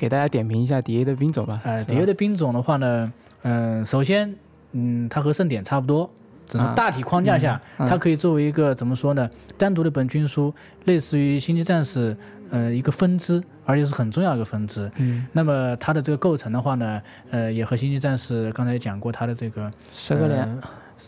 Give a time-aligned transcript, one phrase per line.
[0.00, 1.60] 给大家点评一下 D A 的兵种吧。
[1.62, 4.34] 呃，D A 的兵种的话呢，嗯、首先，
[4.72, 6.08] 嗯，它和盛典差不多。
[6.48, 9.28] 只是啊大体框架下，嗯嗯它可以作为一个怎么说呢？
[9.58, 10.52] 单独的本军书，
[10.86, 12.16] 类似于星际战士，
[12.50, 14.90] 呃，一个分支，而且是很重要的一个分支。
[14.96, 20.44] 嗯，那么它的这个构成的话呢，呃，也和星际战士刚才讲过它的这个十个连，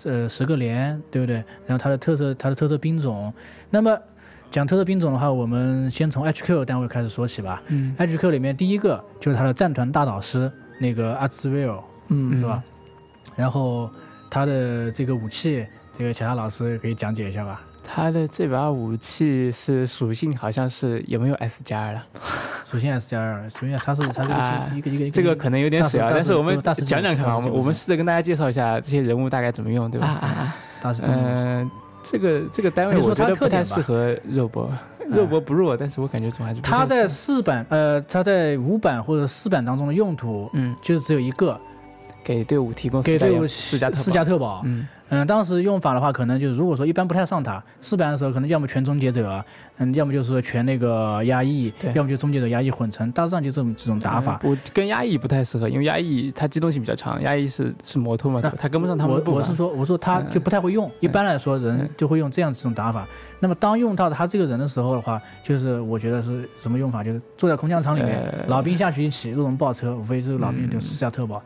[0.05, 1.37] 呃，呃十个连，对不对？
[1.67, 3.33] 然后它的特色，它的特色兵种。
[3.71, 3.99] 那么
[4.53, 7.63] 讲特色兵种的话，我们先从 HQ 单位开始说起吧。
[7.69, 11.77] 嗯 HQ 里面第一个就是他的战团大导师那个阿兹维尔，
[12.09, 12.63] 嗯是吧？
[13.35, 13.89] 然后
[14.31, 17.63] 他的这个武器，这个小夏老师可以讲解一下吧？
[17.83, 22.07] 他的这把武器是属性好像是有没有 S 加二了？
[22.65, 30.07] 属性 S 加二，属性它是 它是啊一个一个一个一个这个可能有点水啊，但是我们讲讲看啊，我们我们是试着跟大家介绍一下这些人物大概怎么用，对吧？
[30.07, 30.55] 啊！
[30.79, 31.71] 大师动物嗯，
[32.03, 34.71] 这个这个单位我觉得不太适合肉搏，
[35.09, 40.75] 肉搏不弱，但是我感觉总还是不太它在四版呃，它在五版或者四版当中的用途嗯。
[40.83, 41.59] 就是只有一个，
[42.25, 44.63] 给队伍提供给队伍四加特四加特保。
[44.65, 49.45] 嗯嗯，当时用法的话，可能就是如果说一般不太上塔，四班的时候可能要么全终结者，
[49.77, 54.41] 嗯，要么就是说全那个压抑对，要么就终结者压抑混成，大致上就这么这种打法。
[54.43, 58.57] 我跟压抑不太适合，因为压抑它机动性比较强，压抑是是摩托嘛，对吧？
[58.59, 59.37] 它跟不上他们我的步伐。
[59.37, 60.91] 我是说，我说他就不太会用。
[61.01, 63.07] 一般来说，人就会用这样这种打法。
[63.39, 67.05] 那么当用到他这个人的时候的话，就是我觉得是什么用法？
[67.05, 71.43] 就是坐在空降舱里面，呃老兵下去一起入龙爆车，无非就是老兵就四下特保。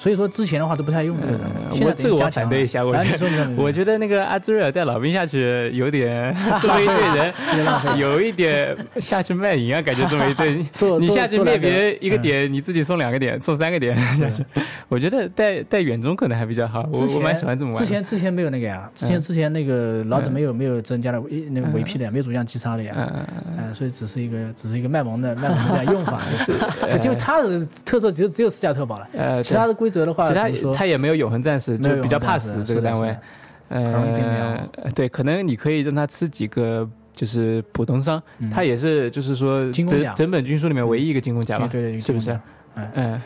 [0.00, 2.48] 所以说之前的话都不太用这个人，呃现在我这个我等于加强了。
[2.48, 10.64] 反对一下我哎觉得我觉得那个阿兹瑞尔带老兵下去有点这么一队人，有一点下去卖淫啊，感觉这么一队。
[10.98, 12.22] 你下去灭别人一个嗯。
[12.22, 14.42] 点，你自己送两个点，送三个点 下去。
[14.88, 17.78] 我觉得带带远中可能还比较好，我我蛮喜欢这么玩。
[17.78, 22.94] 之前之前没有那个呀，之前之前那个老子没有没有增加了那个围批的呀，没有主将击杀的呀，
[23.74, 26.54] 所以只是一个只是一个卖萌的卖萌的用法， 是，
[26.98, 33.16] 就它的特色其实只有四加特保了，呃，其他的规则的话，其他他也没有永恒战士，就比较怕死这个单位。
[33.68, 38.48] 呃，对，可能你可以让他吃几个就是普通伤，嗯。
[38.50, 42.38] 他也是就是说整整本军书里面唯一一个进攻甲吧，对对对，是不是？
[42.76, 43.22] 嗯嗯，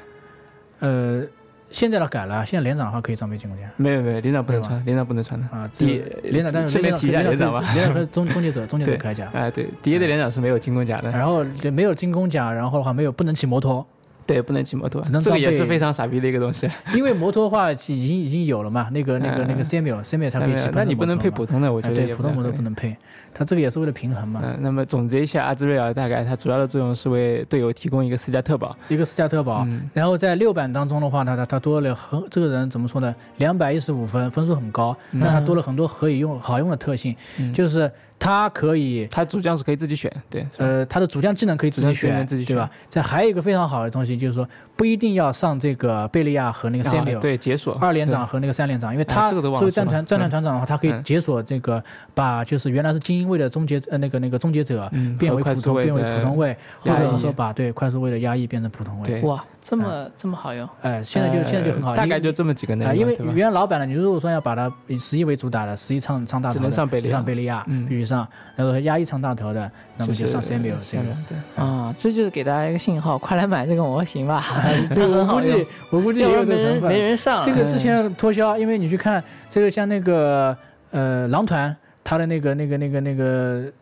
[1.20, 1.26] 呃，
[1.70, 5.46] 现在的改了，现在连长的话可以装备进攻甲没有没有，连长不能穿，连长不能穿的。
[5.50, 7.62] 啊，第连长但是顺便提一下连长吧。
[7.74, 8.98] 连长是终终结者 终结者对。
[8.98, 13.86] 铠甲，哎，对，敌人的连长是没有进攻甲的，然后没有进攻甲，然后的话没有不能骑摩托，
[14.26, 16.68] 对，不能骑摩托，只能这个也是非常傻逼的一个东西。
[16.94, 22.74] 因为摩托的话已经已经有了嘛，那个那个那个 Samuel Samuel 他可以骑，那你不能配普通的，我觉得哎对普通摩托不能。
[22.74, 22.96] 配，
[23.32, 28.76] 他这个也是为了平衡嘛，嗯，那么总结一下，阿兹瑞尔大概它主要的作用是为队友提供一个私家特保。
[28.88, 33.14] 一个四加特保，嗯然后在六版当中的话，呢他他多了很这个人怎么说呢？
[33.36, 37.88] 两百一十五分，分数很高，但他多了很多可以用好用的特性，嗯就是
[38.18, 39.06] 他可以。
[39.10, 42.70] 他主将是可以自己选，对，呃，他的主将技能可以自己选，自己对吧？
[42.88, 50.30] 这还有一个非常好的东西，就是说不一定要上这个贝利亚和那个啊 Samuel，、对解锁二连长和那个三连长，因为他作为战团战团嗯。
[50.30, 51.02] 团长的话，他可以嗯。
[51.02, 51.82] 解锁这个，
[52.14, 59.06] 把就是原来是精英位的终结呃那个那个终结者嗯变为普通变为的普通位，或者说把对快速位的压抑变成普通位。
[59.06, 59.20] 对。
[59.22, 67.10] 哇，这么这么好用，哎，现在就现在就很好，因为呃大概就这么几个内啊，容，因为原来老版的，你如果说要把它以十一为主打的，十一唱唱大只能上贝利亚。
[67.10, 67.84] 就上贝利亚，嗯。
[67.86, 71.04] 必须上，然后压一层大头的，那么就上 Samuel 这个。
[71.26, 74.44] 对，啊，这就是给大家一个信号，快来买这个模型吧，
[74.92, 76.98] 这个 估计，我估计也有这成然没人没。
[77.00, 77.40] 人上。
[77.42, 80.56] 这个之前脱销，因为你去看这个像那个
[80.90, 83.72] 呃狼团，他的那个那个那个那个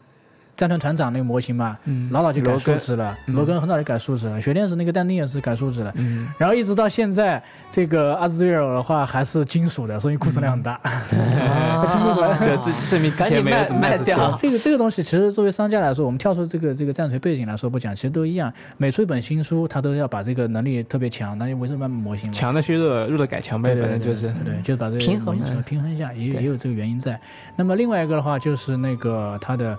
[0.57, 2.09] 战团团长那个模型嘛，嗯。
[2.13, 3.35] 老早就改数值了，嗯。
[3.35, 5.93] 罗根很早就改数值了，雪天使那个但丁也是改数值了。
[5.97, 10.73] 嗯，然后一直到现在，这个阿兹瑞尔的话还是金属的，所以库存量很大。
[10.85, 14.33] 啊听不出来就证证明之赶紧前没有卖怎么卖掉。
[14.33, 18.53] 这 个这个东西，其实作为商家来说，我们跳出这个这个战锤背景来说不讲，其实都一样。
[18.77, 22.31] 每出一本新书，他都要把这个能力特别强，那就为什么模型？
[22.31, 24.29] 强的削弱，弱的改强呗，反正就是。
[24.45, 27.19] 对，对就是把这个平衡模型平衡一下，也也有这个原因在。
[27.57, 29.77] 那么另外一个的话，就是那个它的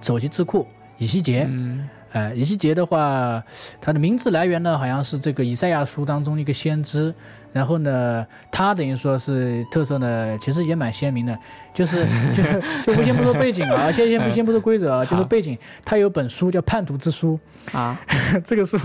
[0.00, 0.66] 首席智库
[0.98, 1.48] 尹锡杰
[2.12, 3.42] 呃，以西结的话，
[3.80, 7.14] 他的名字来源呢，好像是这个以赛亚书当中的一个先知。
[7.52, 11.36] 然后呢，他等于说是特色呢，其实也蛮鲜明的，
[11.74, 17.36] 就是 就是就不先不说背景啊，先先不先不说规则啊，就说背景，他有本书叫《叛徒之书
[17.72, 18.00] 啊》，
[18.46, 18.78] 这个书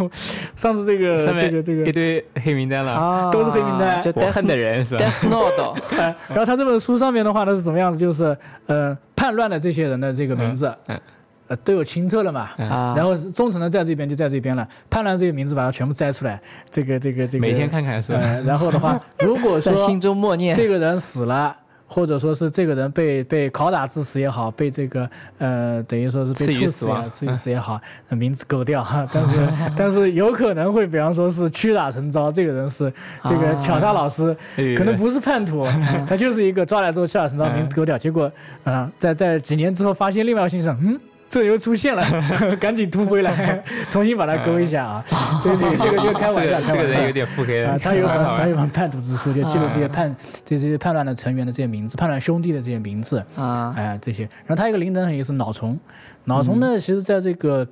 [0.56, 8.00] 上次这个这个这个一堆黑名单了，啊，都是黑名单就我恨的人是吧？Death Note，哎， 然后他这本书上面的话呢是怎么样子？
[8.00, 8.36] 就是
[8.66, 11.02] 呃，叛乱的这些人的这个名字，嗯嗯
[11.48, 12.50] 呃，都有清册了嘛。
[12.58, 16.40] 啊，然后忠诚的在这边就在这边了，叛乱这个名字把它全部摘出来，
[16.70, 18.20] 这个这个这个每天看看是吧？
[18.22, 21.56] 呃，然后的话， 如果在说心中默念，这个人死了，
[21.88, 25.08] 或者说是这个人被被拷打致死也好，被这个
[25.38, 29.08] 呃等于说是被处死也死亡赐予死也好，那名字勾掉哈。
[29.12, 32.92] 但是 但是有可能会，比方说是屈打成招，这个人是
[33.24, 34.36] 这个啊巧杀老师，
[34.76, 35.64] 可能不是叛徒，
[36.08, 38.32] 他就是一个抓来之后屈打成招，名字勾掉，结果
[38.64, 41.00] 啊、在在几年之后发现另外一个信息上，嗯。
[41.36, 42.02] 这又出现了，
[42.62, 43.62] 赶紧突回来，
[43.92, 45.06] 重新把它勾一下啊！
[45.44, 50.16] 这个这个 这个就开玩笑，这个人有点腹黑啊，，他有反蛮好玩他有本叛徒之书，就记录这些叛
[50.46, 54.24] 这些叛乱的成员的这些名字，叛乱兄弟的这些名字，啊，哎，这些。
[54.46, 55.78] 然后他一个灵能也是脑虫，
[56.24, 57.68] 脑虫呢，其实在这个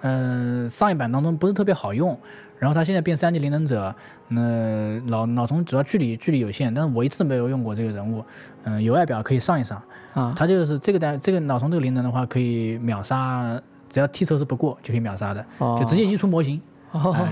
[0.00, 2.18] 嗯、上一版当中不是特别好用。
[2.58, 3.94] 然后他现在变三级灵能者，
[4.28, 8.24] 那脑脑虫主要距离距离有限，但是我一次都没有用过这个人物。
[8.62, 9.82] 嗯、有外表可以上一上，
[10.14, 15.76] 啊，他就是这个单这个脑虫这个灵能的话，可以秒杀，只要 T 测试不过就可以秒杀的，哦。
[15.78, 16.60] 就直接移出模型，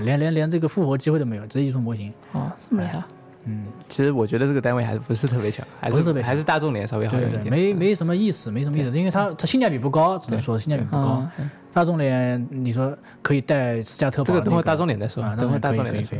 [0.03, 2.13] 连连连这个复活机会都没有，直接移出模型。
[2.33, 3.01] 哦，这么厉害，
[3.45, 7.55] 嗯，其实我觉得这个单位还是不是特别强，还不是特别还是大众脸稍微好对对对，用一点。
[7.55, 11.07] 没没什么意思，没什么意思，因为它它性价比不高，只能说性价比不高。
[11.07, 11.31] 啊。
[11.73, 16.17] 大众脸你说可以带私家特保那个，这个等会大众脸再说啊，，等会大众脸再说。。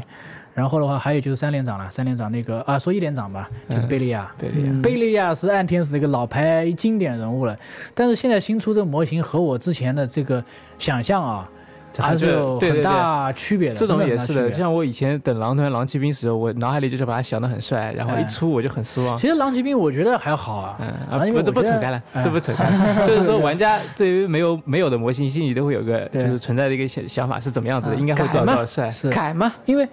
[0.53, 4.31] 然后的话，还有就是三连长了，三连长那个啊，说一连长吧，就是贝利亚。
[4.38, 4.81] 对的呀，嗯。
[4.81, 7.57] 贝利亚是暗天使一个老牌经典人物了，
[7.94, 10.44] 但是现在新出这个模型和我之前的这个
[10.77, 11.50] 想象啊，
[11.91, 13.75] 这还是啊有很大区别的。
[13.75, 19.17] 这种也是的，像我以前等狼团、狼骑兵时候，我脑海里就是把他想的很帅，然后哎一出我就很失望。
[19.17, 22.21] 其实狼骑兵我觉得还好啊，嗯啊啊，不，这因为我觉得不扯开了，哎。
[22.21, 28.00] 这不扯开了， 就是说玩家对于没有没有的模型，心里都会有个就是存在的一个想想法是怎么样子的，啊。
[28.00, 28.91] 应该会多少改嘛多少帅。
[28.91, 29.09] 是。
[29.09, 29.89] 改吗，因为嗯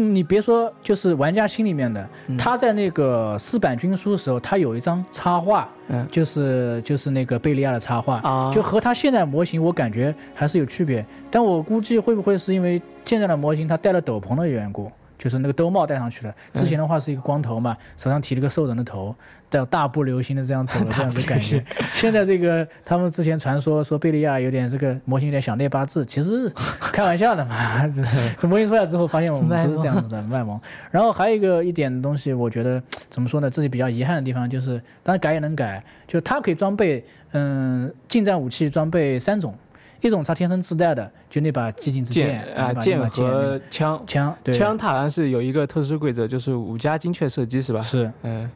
[0.00, 2.36] 你别说，就是玩家心里面的，嗯。
[2.36, 6.06] 他在那个四版军书的时候，他有一张插画，嗯。
[6.10, 8.50] 就是就是那个贝利亚的插画，啊。
[8.52, 14.90] 就和他现在模型我感觉还是有区别，但我估计会不会是因为现在的模型他戴了斗篷的缘故。
[15.20, 19.14] 就是那个兜帽戴上去了，之前的话是一个光头嘛，手上提了个兽人的头，
[19.50, 21.62] 在大步流星的这样走的 这样的感觉。
[21.92, 26.50] 现在这个他们之前传说说贝利亚有点这个模型有点小内八字，其实
[26.80, 27.86] 开玩笑的嘛。
[27.92, 28.02] 这
[28.38, 30.58] 这模型出来之后发现我们不是这样子的 卖萌。
[30.90, 39.54] 然后还有一个一点东西，我觉得怎么说呢，自己比较遗憾的地方就是，当然改也能改，就是它可以装备，嗯，近战武器装备三种，
[40.00, 47.80] 一种他天生自带的，就那把寂静之剑啊，剑和枪，枪，对，枪它好像是有一个特殊规则，就是五加精确射击是吧？
[47.80, 48.10] 是。
[48.22, 48.50] 嗯，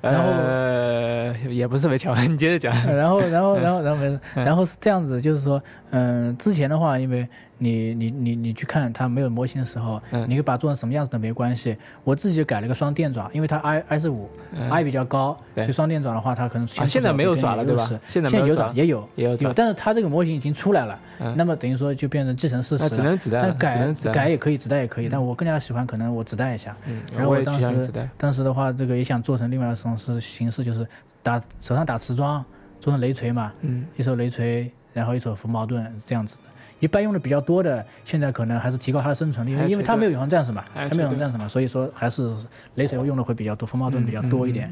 [0.00, 2.72] 然后呃，也不是特别强，你接着讲。
[2.86, 7.26] 呃 然后，然后，然后，然后没事，嗯然后是这样子，就是说，嗯，之前的话，因为
[7.58, 11.76] 你你你你去看它没有模型的时候，嗯你可以把它做成什么样子都没关系。
[12.04, 22.96] 我自己就改了个双电爪，因为它 i i 是五嗯，i 比较高，对所以双电爪的话，它可能啊现在没有爪了对吧现现在没有爪爪也有也有爪但是它这个模型已经出来了，嗯那么等于说就变成继承事实那了。
[22.96, 24.12] 只能子弹，但改。
[24.12, 26.76] 改也可以，子弹也可以，但我更加喜欢可能我子弹一下。
[26.86, 28.06] 嗯，然后我当时。
[28.16, 30.86] 当时的话，这个也想做成另外一种是形式，就是
[31.22, 32.44] 打手上打瓷砖，
[32.80, 36.42] 做成雷锤嘛，嗯，一手雷锤，然后一手伏矛盾这样子的。
[36.80, 42.28] 一般用的比较多的，现在可能还是提高它的生存率，因为它没有永恒战士嘛，它没有永恒战士嘛，所以说还是
[42.74, 44.70] 雷神用的会比较多，风暴盾比较多一点。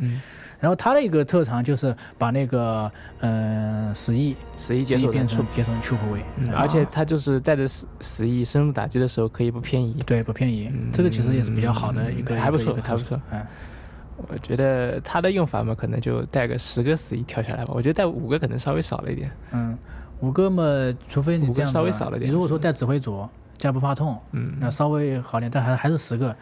[0.61, 2.91] 然后它的一个特长就是把那个
[3.21, 9.95] 嗯、呃死翼死役死役变解锁成成解锁成触护卫，嗯，而且它就是带着死死翼深入打击的时候可以不偏移。
[10.07, 10.91] 对不偏移，嗯。
[10.93, 13.21] 这个其实也是比较好的一个，还不错还不错。
[13.31, 13.45] 嗯。
[14.29, 17.73] 我觉得它的用法嘛，可能就带个十个死翼跳下来吧。
[17.75, 19.31] 我觉得带五个可能稍微少了一点。
[19.53, 19.77] 嗯，
[20.25, 20.63] 五个嘛，
[21.09, 23.27] 除非你这样稍微少了点你如果说带指挥组
[23.59, 26.37] 加不怕痛，嗯，那稍微好点，但还还是十个，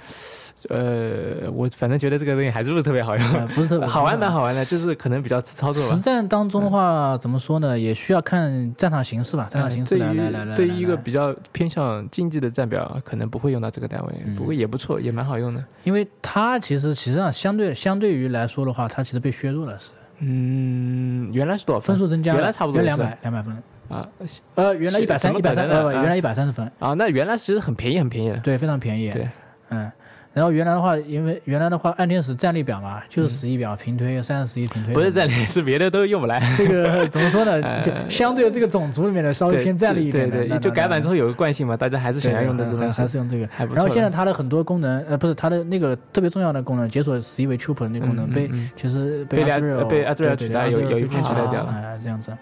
[0.70, 4.42] 呃，我反正觉得这个东西还是不是特别好用，呃不是特别好玩蛮好。
[4.42, 6.00] 玩的，就是可能比较吃操作实。
[6.00, 7.78] 战当中的话，怎么说呢？
[7.78, 10.56] 也需要看战场形势吧，战场形势来来来来。
[10.56, 15.62] 对于一个比较偏向竞技的战表，可能不会用到这个单位，嗯不过也不错，也蛮好用的。
[15.84, 23.56] 因为它其实实际上相对相对于来说的话，它其实被削弱了，是嗯，原来是多少分数增加，原来差不多两百两百分，
[23.88, 24.08] 啊
[24.54, 28.38] 呃，原来一百三一百三，呃，原来一百三十分，啊，那原来其实很便宜，很便宜的。
[28.38, 29.10] 对，非常便宜。
[29.10, 29.28] 对，
[29.70, 29.90] 嗯。
[30.34, 36.40] 然后原来的话，因为原来的话，暗天使战力表嘛，就是十一表平推，三十十一平推，不是战力，是别的都用不来。
[36.56, 37.52] 这个 怎么说呢？
[37.62, 43.46] 呃就相对这个种族里面的稍微偏战力一点的，对对，就改版之后后有个惯性嘛，大家还是想要用的这个东西，还是用这个。
[43.74, 52.32] 然后现在它的很多功能，呃，不是它的那个特别重要的功能，解锁十一为 trooper 的那个功能被其实被被 Azrael 对对取代有有一部取代掉了啊，这样子。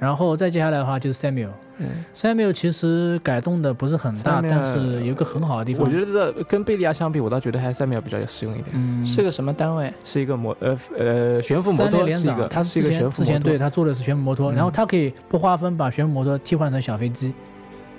[0.00, 8.70] 然后再接下来的话就是 Samuel，嗯 Samuel 其实改动的不是很大，Samuel- 但是有一个很好的地方，我觉得跟贝利亚相比，我倒觉得还是 Samuel 比较实用一点。
[8.74, 9.92] 嗯，是个什么单位？
[10.02, 13.32] 是一个摩呃呃悬浮摩托连连长，他是一个之前之悬浮摩托。
[13.34, 17.32] 前对他做的是悬浮摩托，嗯然后他可以不划分把悬浮摩托替换成小飞机，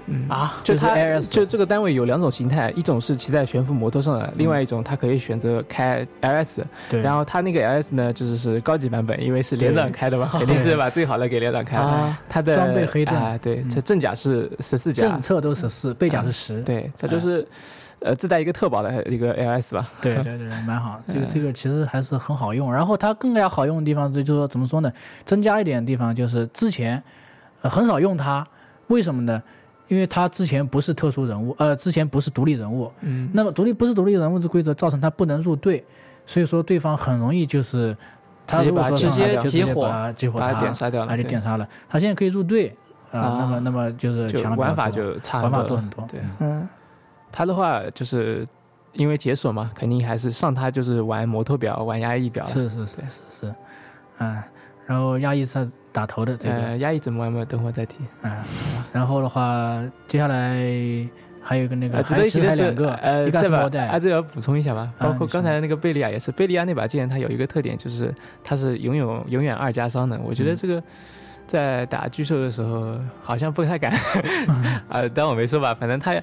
[0.08, 11.78] 嗯啊，就是它就这个单位有两种形态，一种是骑在悬浮摩托上的，另外一种它可以选择开 LS，对，然后它那个 LS 呢就是是高级版本，因为是连长开的嘛， 肯定是把最好的给连长开。
[11.78, 17.48] 啊，它的装备黑盾啊，对，嗯它正甲是十四甲正，侧都十四，背甲是十，对，它就是
[18.00, 19.88] 呃自带一个特保的一个 LS 吧。
[20.02, 21.00] 对对对，蛮好。
[21.08, 22.74] 这个嗯这个其实还是很好用。
[22.74, 24.92] 然后它更加好用的地方，就就是说怎么说呢？
[25.26, 27.02] 增加一点的地方就是之前
[27.62, 28.46] 呃很少用它，
[28.88, 29.42] 为什么呢？
[29.92, 32.90] 因为他之前不是特殊人物，呃，之前不是独立人物。
[33.02, 35.84] 嗯，那么独立不是独立人物的规则造成他不能入队，
[36.26, 37.96] 所以说对方很容易就是
[38.48, 41.68] 他直接如果把他点杀掉说上来就直接激活把他激活把他点杀掉了，他就点杀了。
[41.90, 42.74] 他现在可以入队
[43.12, 46.08] 啊、啊那么那么就是就强了玩法就差玩法很多很多。
[46.10, 46.66] 对，嗯，
[47.30, 48.48] 他的话就是
[48.94, 52.46] 因为解锁嘛，肯定还是上他就是玩摩托表、玩压抑表。
[52.46, 53.56] 是是是是是，
[54.20, 54.42] 嗯，
[54.92, 57.46] 然后压抑是打头的这个，呃，压抑怎么玩嘛？
[57.46, 57.96] 等会儿再提。
[58.24, 58.32] 嗯，
[58.92, 60.58] 然后的话，接下来
[61.42, 64.92] 还有一个那个，呃，值得一提的两个，呃，一个再把是摩代啊，，这个要补充一下吧。
[64.98, 70.20] 啊包括刚才那个贝利亚也是，贝利亚那把剑它有一个特点，就是它是永远永远二加伤的。
[70.26, 70.84] 我觉得嗯这个
[71.48, 73.94] 在打巨兽的时候好像不太敢
[74.90, 76.14] 啊，当我没说吧，反正他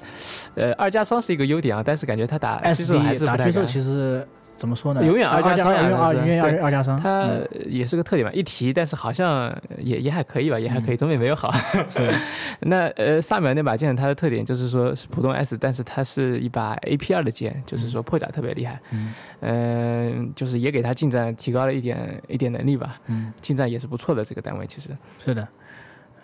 [0.56, 3.64] 呃二加伤是一个优点啊，但是感觉他打巨兽还 SD 打巨兽。
[3.64, 4.26] 其实
[4.58, 5.02] 怎么说呢？
[5.04, 11.52] 永远二二加伤呀永远二就是永远二二加三，它嗯也是个特点吧，一提，但是好像也也还可以吧，也还可以，总比没有好。
[11.88, 12.12] 是
[12.60, 18.80] 那呃，萨米尔那把剑，它的特点就是说是普通 S，但是它是一把 AP 二的剑，就是说破甲特别厉害。
[18.90, 24.90] 嗯嗯、就是也给他近战提高了一点一点能力吧，嗯，近战也是不错的这个单位其实。
[25.18, 25.46] 是的，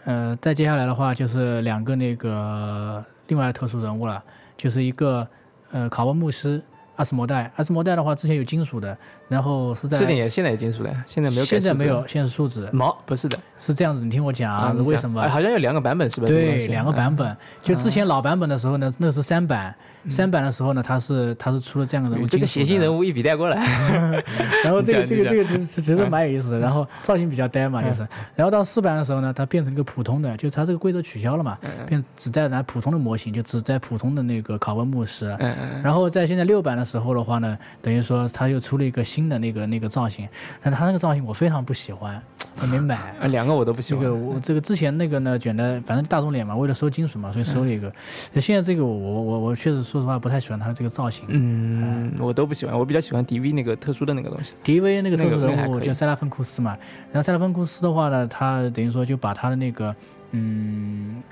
[0.05, 4.23] 呃，再接下来的话就是两个那个另外的特殊人物了，
[4.57, 5.27] 就是一个
[5.71, 6.61] 呃卡文牧师
[6.97, 8.97] 阿斯摩代，阿斯摩代的话之前有金属的，
[9.35, 15.29] 然后是在四点也现在也金属的，现在没有改现在没有，现在是树脂，毛不是的是这样子，你听我讲啊，为什么哎？
[15.29, 16.27] 好像有两个版本是吧？
[16.27, 17.15] 这个东对，两个版。
[17.15, 17.37] 本。
[17.63, 19.73] 就之前老版本的时候呢，那是三版，
[20.09, 23.05] 三版的时候呢，它是它是出了这样的人物，嗯这个谐星人物。
[23.05, 23.57] 一笔带过来，
[24.65, 28.07] 然后这个这个这个其实其实蛮有意思的，然后造型比较呆嘛，就是。
[28.35, 35.37] 然后到四版的时候呢，它变成一个普通的，就它这个规则取消了嘛，变只带拿普通的模型，就只在普通的那个拷问牧师。
[35.83, 40.29] 然后在现在六版的时候的话呢，等于说它又出了一个新的那个那个造型，
[40.63, 42.21] 但他那个造型我非常不喜欢，
[42.61, 42.97] 我没买。
[43.21, 44.03] 啊，两个我都不喜欢。
[44.03, 47.93] 这个我这个之前那个呢卷的，反正大众脸嘛，为了收金属嘛，所以收了一个。
[48.41, 51.25] 现在这个我我我我确实说实话不太喜欢他这个造型。
[51.29, 54.55] 嗯，我都不喜欢，我比较喜欢 DV 那个特殊的那个东西。
[54.65, 56.77] DV 那个特殊人物叫塞拉芬库斯嘛，
[57.13, 59.95] 然后塞拉芬库斯的话呢，他等于说就把他的那个
[60.33, 61.23] 嗯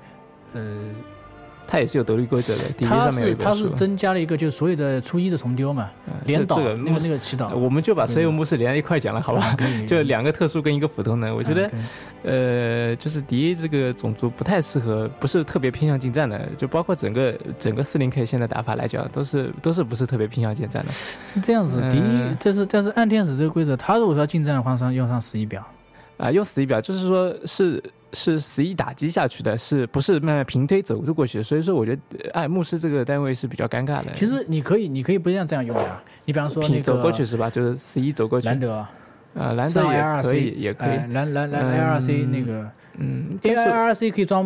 [0.54, 0.60] 呃，
[1.66, 3.68] 它也是有独立规则的有是他是。
[3.70, 9.56] 增加了一个就是所有的初一的重丢嘛，嗯连导这这个那个那个祈祷，我们就把所有牧师连在一块讲了，好吧？
[9.86, 11.70] 就两个特殊跟一个普通的，我我觉得，
[12.22, 21.80] 呃，就是 D A 这个种族不太适合，不是特别偏向近战的，就包括整个整个四零 K 现在打法来讲，都是都是不是特别偏向近战的是这样子。
[21.82, 25.66] 嗯第一，这是但是暗天使这个规则，他如果说要近战的话，上用上十一表，
[26.18, 26.30] 啊。
[26.30, 31.44] 用死一表就是说是是十一打击下去的，是不是慢慢平推走路过去的？
[31.44, 32.02] 所以说，我觉得
[32.32, 34.12] 哎，牧师这个单位是比较尴尬的。
[34.14, 37.48] 其实你可以你可以不这样这样用啊，你比方说那个平走过去是吧？
[37.48, 44.44] 就是十一走过去，兰德啊，兰上德也可以，也可以哎，蓝蓝蓝嗯 LRC 那个，嗯，因为但是 LRC 可以装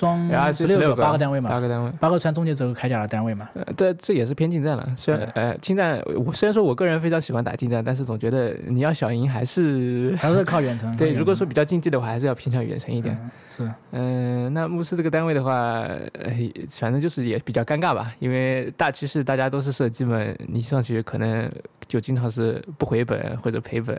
[0.00, 1.90] 装 LRC 十六个六八个单位嘛八，个单位。
[2.00, 3.48] 八个穿终结者和铠甲的单位嘛。
[3.52, 4.88] 呃，对，这也是偏近战了。
[4.96, 10.90] 虽然呃，近战我虽然说我个人非常喜欢打近战，但是总觉得你要小赢还是 还是靠远程。
[10.96, 11.12] 对。
[11.12, 13.14] 如果说比较竞技的话，还是要偏向远程一点。
[13.22, 15.82] 嗯是嗯、那牧师这个单位的话，
[16.22, 16.32] 呃，
[16.70, 21.50] 反正就是也比较尴尬吧，因为大趋势大家都是射击嘛，你上去可能
[21.88, 23.98] 就经常是不回本或者赔本。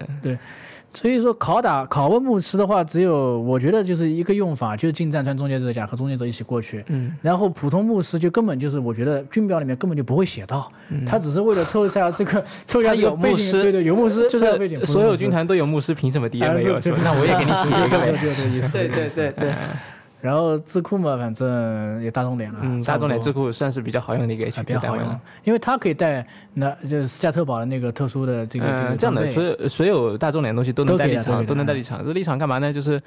[0.93, 6.83] 所以说拷打拷问牧师的话，只有我觉得就是一个用法，就是近战穿终结者甲和终结者一起过去。
[6.87, 10.71] 嗯，然后普通牧师就根本就是，我觉得军表里面根本就不会写到，
[11.05, 16.75] 他只是为了凑一下这个 凑一下有牧师对对，有牧师，就凑一下背景是所有军团团都有牧师，凭什么敌人没有？
[16.75, 18.11] 是是吧那我也给你写一个呗。
[18.11, 18.77] 对 对对，意思。
[18.77, 19.51] 对对对对。
[20.21, 32.05] 然后智库嘛，反正也大众脸了，嗯，大众脸智库算是比较好用的一个啊 HP 比较好用单位了。，因为它可以带那就是斯嘉特堡的那个特殊的这个这个嗯，这样的，所有所有大众脸东西都能带立场，都能带立场。
[32.05, 32.71] 这立场干嘛呢？
[32.71, 33.01] 就是，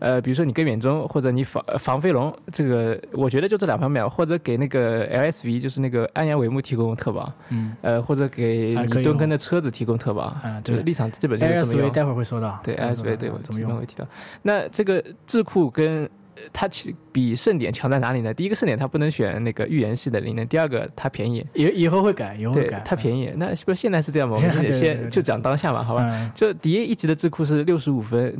[0.00, 11.90] 呃，比如说你跟远中，或者你防防飞龙，这个我觉得就这两方面，或者给那个 LSV，就是那个安阳尾木提供特保，嗯呃，或者给你蹲坑的车子提供特保，啊对就是立场基本就是这么，LSV。
[11.92, 13.78] 待会儿会说到，对 LSV 到对，我怎么用？
[13.78, 14.04] 会提到。
[14.42, 16.08] 那这个智库跟呃
[16.52, 18.32] 它其比盛典强在哪里呢？
[18.32, 21.44] 第一个，盛典它不能选那个预言系的灵能；第二个，它便宜。
[21.54, 23.32] 以以后会改，以后会改，，它便宜。
[23.36, 24.36] 那是不是现在是这样吗？
[24.36, 26.02] 我们先先就讲当下嘛，好吧？
[26.04, 28.36] 嗯就第一一级的智库是六十五分，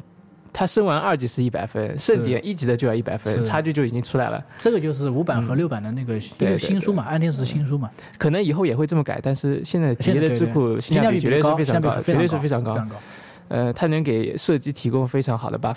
[0.52, 4.44] 它升完二级是一百分，盛典一级的就要一百分，差距就已经出来了。
[4.56, 12.72] 这个就是五版和六版的那个一个对对新书嘛，安天石新书嘛，可能以后也会这么改，但是现在现在对别的智库性价比绝对高，是非常高，绝对是非非常高。
[12.74, 12.96] 非常高，
[13.48, 15.76] 呃，它能给射击提供非常好的 buff。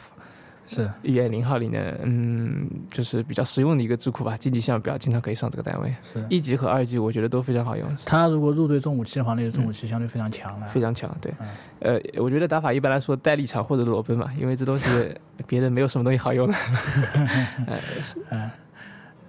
[0.69, 5.91] 是一点零号里面，嗯，就是比较实用的一个智库吧，经济项表经常可以上这个单位。
[6.03, 6.23] 是。
[6.29, 10.67] 一级和二级我觉得都非常好用，他如果入队重武器的话，那个重武器相对非常强了。
[10.67, 11.09] 非常强。
[11.19, 11.33] 对
[11.79, 14.87] 嗯，呃，我觉得打法一般来说带立场或者裸奔嘛，因为这东西
[15.47, 16.53] 别的没有什么东西好用的。
[18.29, 18.49] 嗯，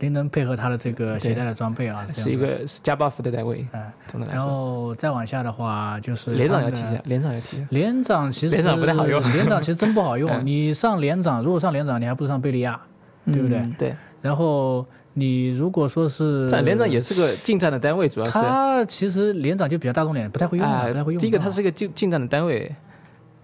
[0.00, 4.44] 灵能配合他的这个携带的装备啊，是一个是加 buff 的单位，嗯，然总的来说。
[4.46, 7.66] 后再往下的话就是连长要提一下，连长要提一下。
[7.70, 10.28] 连长其实连长不太好用 连长其实真不好用。
[10.40, 12.80] 嗯你上连长，如果上连长，你还不如上贝利亚，
[13.26, 13.58] 对不对？
[13.58, 18.32] 嗯对，然后你如果说是但连长也是个近战的单位，主要是。
[18.32, 21.20] 他其实连长就比较大众点，不太会用不太会用。
[21.20, 22.70] 第一个，它是一个近近战的单位；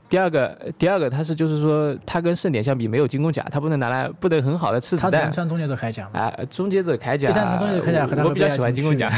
[0.08, 5.32] 第二个，第二个它是就是说，它跟盛典相比没有金攻甲，它不能拿来不能很好的吃子弹他只能。
[5.32, 6.20] 穿终结者铠甲嘛。
[6.20, 9.10] 啊，终结者铠甲，一战从终结者铠甲我我比较喜欢进进攻甲。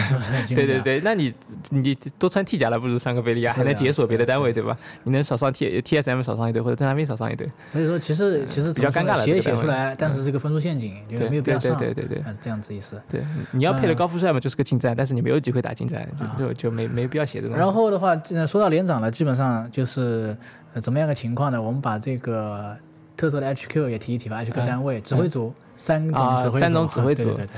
[0.49, 1.33] 对对对，那你
[1.71, 4.77] 你多穿 T 甲了，不如上个贝利亚，还能解锁别的单位，对吧？
[5.05, 13.01] 你能少上 T T S M 少上一队，或者侦察兵少上一队，所以说其实其实比较尴尬了写也写出来，但是这个分数陷阱就没有必要上，对对对对啊是这样子意思。
[13.09, 13.21] 对，
[13.53, 17.57] 你要配了嗯高富帅嘛，就是个近战，但是你没有机会打近战，啊就就就没没必要写这种。
[17.57, 20.37] 然后的话，既然说到连长了，基本上就是、
[20.68, 21.61] 呃、怎么样个情况呢？
[21.61, 22.77] 我们把这个
[23.17, 24.43] 特色的 HQ 也提一提吧。
[24.45, 27.51] HQ 嗯单位、指挥组三种啊指挥组，三种指挥组对对对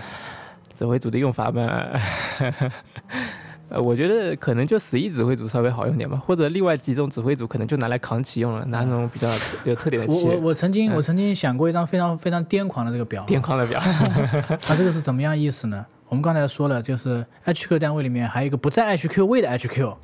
[0.75, 1.67] 指挥组的用法嘛，
[3.69, 9.29] 呃， 我觉得可能就死一指挥组稍微好用点吧，或者另外几种指挥组可能就拿来扛旗用了，拿那种比较
[9.65, 13.79] 有特点的旗我我，我曾经嗯我曾经想过一张非常非常癫狂的这个表，癫狂的表。
[14.63, 15.85] 它这个是怎么样意思呢？
[16.09, 19.95] 我们刚才说了，就是 HQ 单位里面还有一个不在 HQ 位的 HQ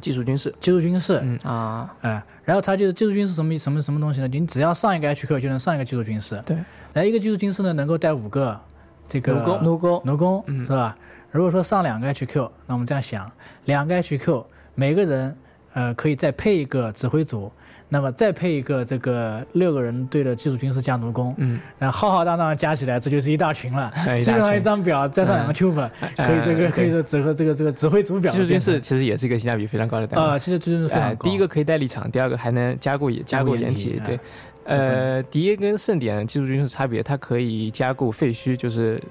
[0.00, 1.38] 技术军事，技术军事，嗯。
[1.44, 4.28] 啊，哎，然后它就是技术军事什么什么什么东西呢？
[4.28, 6.56] 你只要上一个 HQ 就能上一个技术军事，对，
[6.94, 8.58] 来一个技术军事呢能够带五个
[9.06, 9.62] 这个奴工。
[9.62, 10.64] 奴工奴工嗯。
[10.64, 10.96] 是吧？
[11.30, 13.30] 如果说上两个 HQ，那我们这样想，
[13.66, 15.36] 两个 HQ 每个人
[15.74, 17.52] 呃可以再配一个指挥组，
[17.88, 23.92] 那么再配一个这个六个人队的技术军事加奴工，嗯，然后浩浩荡荡加起来，这就是一大群了。
[23.96, 30.30] 一大群基本上一张表再上两个 tuber，可以这个呃可以说指挥这个这个指挥组表技术军事其实也是一个性价比非常高的单位。
[30.30, 31.28] 啊，其实这就是非哎常高。
[31.28, 34.18] 第一个可以带立场，第二个还能加固加固掩体，对。
[34.64, 39.02] 呃，敌烟跟盛典技术军事差别，它可以加固废墟，就是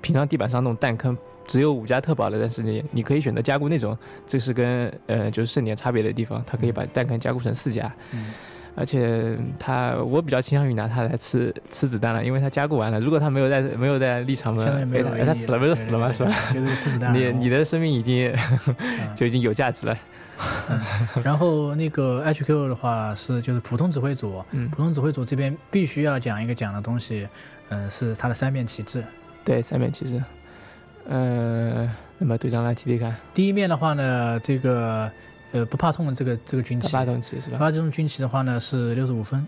[0.00, 1.14] 平常地板上那种弹坑，
[1.46, 8.32] 只有五家特保了，但是你你可以选择加固那种，这是跟呃就是盛典差别的地方，它可以把弹坑加固成四家，嗯
[8.78, 16.12] 而且它我比较倾向于拿它来吃吃子弹了，因为它加固完了，如果它没有在没有在立场嘛，相当于没有哎它死了不就死了吗？
[16.12, 16.30] 是吧？？
[16.52, 17.14] 就是吃子弹。
[17.14, 18.30] 你你的生命已经
[18.78, 18.78] 嗯
[19.16, 19.96] 就已经有价值了，
[21.24, 27.26] 然后那个 HQ 的话是就是普通指挥组，嗯普通指挥组这边必须要讲一个讲的东西，
[27.70, 29.02] 嗯、是它的三面旗帜。
[29.42, 30.22] 对，三面旗帜。
[31.08, 35.10] 呃，那么队长来提提看，第一面的话呢，这个
[35.52, 37.58] 呃不怕痛的这个这个军旗，八八盾旗是吧？
[37.58, 39.46] 八这种军旗的话呢是六十五分，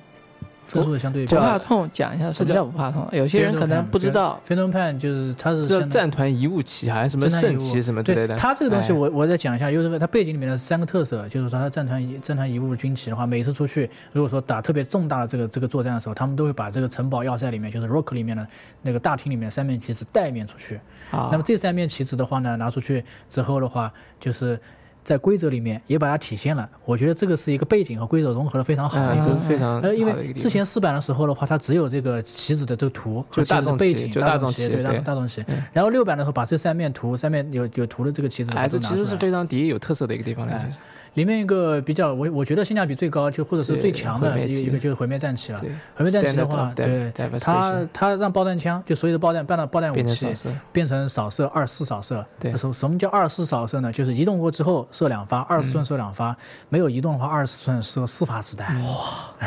[0.68, 1.40] 分数的相对比不。
[1.40, 3.08] 怕痛，讲一下什么叫不怕痛？
[3.12, 4.38] 有些人可能不知道。
[4.44, 8.28] 飞龙判就是它是是叫战团遗物旗，还是什么圣旗什么之类的。
[8.28, 18.46] 对它这个东西哎我，我再讲一下，就是它背景里面的三个特色，就是说它战团遗战团遗物军旗的话，每次出去如果说打特别重大的这个这个作战的时候，他们都会把这个城堡要塞里面，就是 rock 里面的
[18.82, 20.78] 那个大厅里面三面旗子带一面出去。
[21.10, 24.60] 啊那么这三面旗子的话呢，拿出去之后的话，就是
[25.08, 26.68] 在规则里面也把它体现了。
[26.84, 29.40] 我觉得这个是一个背景和规则融合的非常好的嗯，一个。
[29.48, 35.64] 非常呃，因为之前四版的时候的话，它只有这个棋子的这个图就大众背景，就大众棋对大对大众旗嗯。
[35.72, 40.78] 然后六版的时候，把这三面图，三面有有图的这个棋子，哎，这其实是非常敌有特色的一个地方了，哎其实。
[41.14, 45.58] 里面一个比较，我我觉得性价比最高，就或者是是最强的一个一个就是毁灭战旗了。
[45.94, 50.32] 毁灭战旗的话，对它它让爆弹枪就所有的爆弹爆弹爆弹武器
[50.72, 52.24] 变成扫射，二四扫射。
[52.38, 53.92] 对什什么叫二四扫射呢？
[53.92, 56.34] 就是移动过之后射两发，二十寸射两发；
[56.68, 58.80] 没有移动的话，二十寸射四发子弹。
[58.84, 58.94] 哇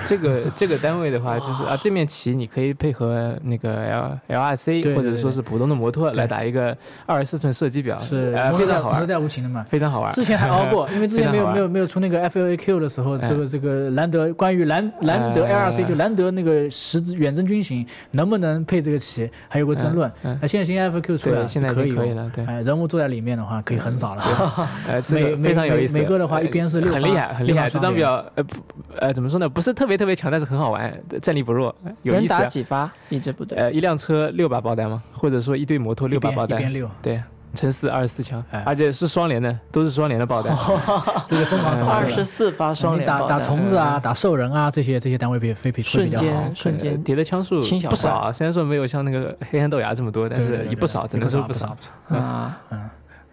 [0.06, 9.66] 这个这个单位的话，就是啊，这面旗你可以配合那个 L L R C 或者说是普通的摩托来打一个二十四寸射击表，是非常好玩，带无情的嘛。
[9.70, 10.12] 非常好玩。
[10.12, 20.12] 之前还熬过，因为之前没有没有没有出那个 F L A Q 的时候，哎这个这个兰德关于兰兰德哎 L R C 就兰德那个十字远征军型能不能配这个旗，还有个争论。
[20.40, 24.24] 那现在新 F Q 出来，了，现在可以可以了，对，哎，人物坐在里面的话可以横扫了。
[25.12, 25.94] 每每非常有意思。
[25.94, 27.70] 每每个的话呃一边是六发很厉害，很厉害。
[27.70, 28.56] 这张表，呃，不，
[28.98, 29.48] 呃，怎么说呢？
[29.48, 32.40] 不是特别特别强，但是很好玩，战力不弱，有能意思啊。
[32.40, 32.92] 打几发？
[33.10, 35.02] 一支部队呃，一辆车六把爆弹吗？
[35.12, 36.58] 或者说一队摩托六把爆弹？
[36.58, 37.22] 一边六，对，
[37.54, 40.56] 乘四二十四枪哎，而且是双连的，都是双连的爆弹。
[41.28, 42.24] 这个疯狂扫射二十。
[42.24, 46.56] 四发双连打打虫子啊，打兽人啊，这些这些单位比飞比会瞬比较好间。
[46.56, 51.84] 瞬呃间叠的枪数轻小不少啊，虽然说没有像那个黑暗豆芽这么多，但是也不少，只能说不少不。
[51.84, 52.18] 少。
[52.18, 52.58] 啊，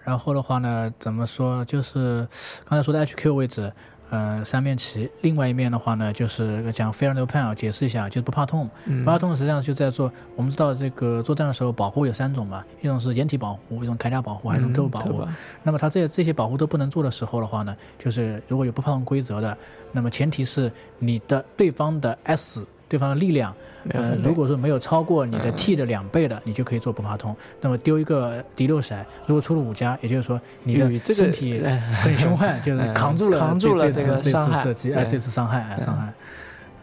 [0.03, 1.65] 然后的话呢，怎么说？
[1.65, 2.27] 就是
[2.67, 3.73] 刚才说的 HQ 位置，
[4.11, 5.11] 呃，三面旗。
[5.21, 8.69] 另外一面的话呢，就是讲 Fair No Pain，解释一下，就是不怕痛。
[8.87, 15.21] 嗯不怕痛实际上就在做，我们知道这个作战的时候保护有三种嘛，一种是掩体保护，一种铠甲保护，还有一种特务保护。
[15.23, 19.57] 嗯那么它这这些保护都不能做的时候的话呢，就是如果有不怕痛规则的，
[19.93, 23.55] 那么前提是你的对方的 S，对方的力量，
[23.91, 27.37] 呃，如果说没有超过你的 T 的两倍的，你就可以做不怕通。
[27.61, 28.97] 那么丢一个敌六骰，
[29.27, 31.61] 如果出了五加，也就是说你的身体
[32.03, 34.57] 很凶悍，就 是嗯扛住了这扛住了这个次这伤害。
[34.57, 36.13] 次射击，哎，对这次伤害，哎，伤害，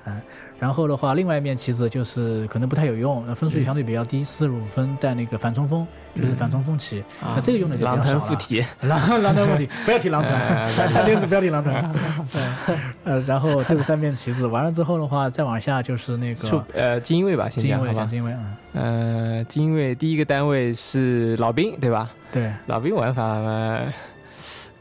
[0.05, 0.21] 嗯。
[0.59, 8.19] 然后的话，另外一面旗子就是可能不太有用，那分数也相对比较低，四十五分带那个反冲锋，就是反冲锋旗，那这个用的就比较少了。
[8.19, 11.93] 团附体， 狼狼团问题， 不要提狼团哎，肯定 是不要提狼团。
[13.03, 22.09] 呃，然后这是三面旗子，完了之后的话，再往下就是那个呃精英卫吧，先精英卫，讲精英卫，啊，呃，精英卫第一个单位是老兵，对吧？
[22.31, 23.81] 对，老兵玩法嘛，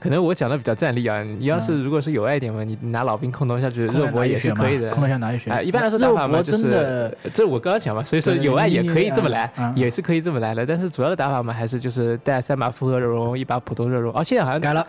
[0.05, 1.23] 可能我讲的比较站立啊。
[1.23, 4.91] 你要是如果是有爱一点嘛，你拿老兵空投下去，肉搏也是可以的。
[4.91, 5.51] 空投下拿一血。
[5.51, 10.67] 哎，一般来说打法嘛，就是真的，这我刚刚讲嘛，所以说有爱也可以这么来也是可以这么来的。
[10.67, 14.13] 但是主要的打法嘛，还是就是带三把复合热熔，一把普通热熔。
[14.15, 14.87] 哦，现在好像改了，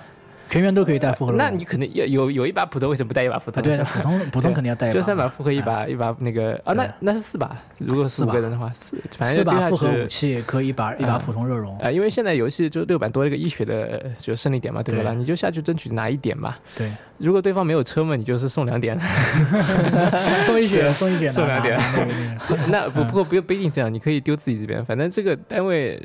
[0.49, 1.37] 全员都可以带复合肉。
[1.37, 3.63] 那你可能有有有一把普通，为什么不带一把普啊， 通？
[3.63, 7.55] 对，普通普通肯定要带一把，就三把复合，一把一把那个啊，那那是四把。
[7.77, 11.77] 如果四个人的话，四反正四把复合武器可以一把一把嗯普通热熔。
[11.79, 15.11] 啊，因为现在游戏就六版多了一个一血的，就胜利点嘛，对不啦？
[15.11, 16.57] 对你就下去争取拿一点吧。
[16.77, 18.97] 对，如果对方没有车嘛，你就是送两点。
[20.43, 21.79] 送一血，送一血，送两点
[22.69, 26.01] 那不不过不不一定这样，你可以丢自己这边，反正这个单位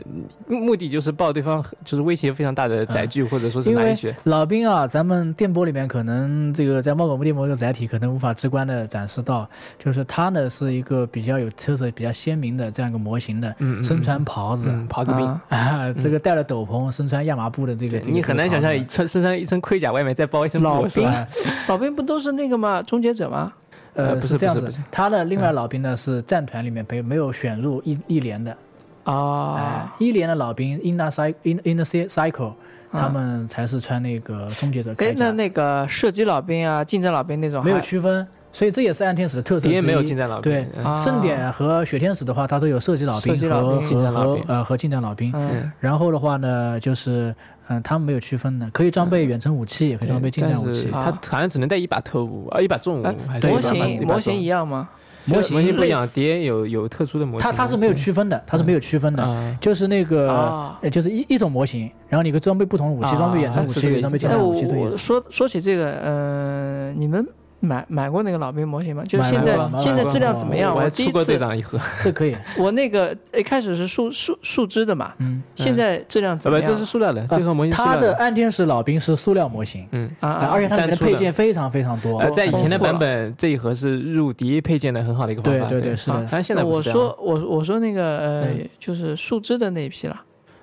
[0.48, 4.14] 目目的就是爆对方就是威胁非常大的载具，或者说是拿一血。
[4.30, 14.70] 老兵啊，咱们电波里面可能这个在猫狗木电波这个载体可能无法直观的展示到，就是它呢是一个比较有特色、比较鲜明的这样一个模型的，嗯嗯身穿袍子。
[14.70, 15.26] 嗯，袍子兵。
[15.26, 21.10] 啊啊， 这个戴了斗篷，身穿亚麻布的这个，这个你很难想象，穿身上一身盔甲，外面再包一层老兵？
[21.66, 22.80] 老兵不都是那个吗？
[22.82, 23.52] 终结者吗？
[23.94, 24.72] 呃，是是这样子。
[24.92, 28.56] 他的另外老兵呢是战团里面没没有选入一一连的，
[29.02, 32.52] 哎啊，，一连的老兵 Cycle In Inner Cycle，
[32.92, 39.70] 他啊们才是穿那个终结者铠，哎那，那个射击老兵啊，近战老兵那种没有区分，所以这也是暗天使的特色之一。
[39.70, 40.66] 敌人没有近战老兵对，
[40.98, 45.32] 盛典和雪天使的话，它都有射击老兵射击老和兵近战老兵呃和近战老兵。
[45.34, 47.34] 嗯然后的话呢，就是
[47.68, 50.90] 嗯，他们没有区分的，可以装备远程武器，也可以装备近战武器。
[50.90, 54.88] 他啊好像只能带一把特务啊，一把重武哎，还是模型模型一样吗？
[55.26, 57.42] 模型模型不一样，类似敌人有有特殊的模型。
[57.42, 59.22] 它它是没有区分的，它是没有区分的。
[59.22, 67.26] 啊，就是那个就是一一种模型，然后你可以装备不同的武器，啊装备远程武器，装备近战武器，这个说说起这个，呃，你们
[67.60, 69.04] 买买过那个老兵模型吗？
[69.06, 70.74] 就是现在现在质量怎么样？
[70.74, 76.66] 我还第一出过队次长一盒，这可以， 我那个一开始是树树树枝的嘛，嗯，现在质量怎么样？
[76.66, 80.10] 这是塑料的，这盒模型塑它的暗天使老兵是塑料模型，嗯。
[80.20, 82.30] 啊而且它里面配件非常非常多呃，。
[82.30, 85.66] 在以前的版本，这一盒是入敌配件的很好的一个方法。
[85.68, 86.28] 对对对，是啊的。
[86.30, 90.16] 但是现在我说我我说那个呃嗯，就是树枝的那一批了。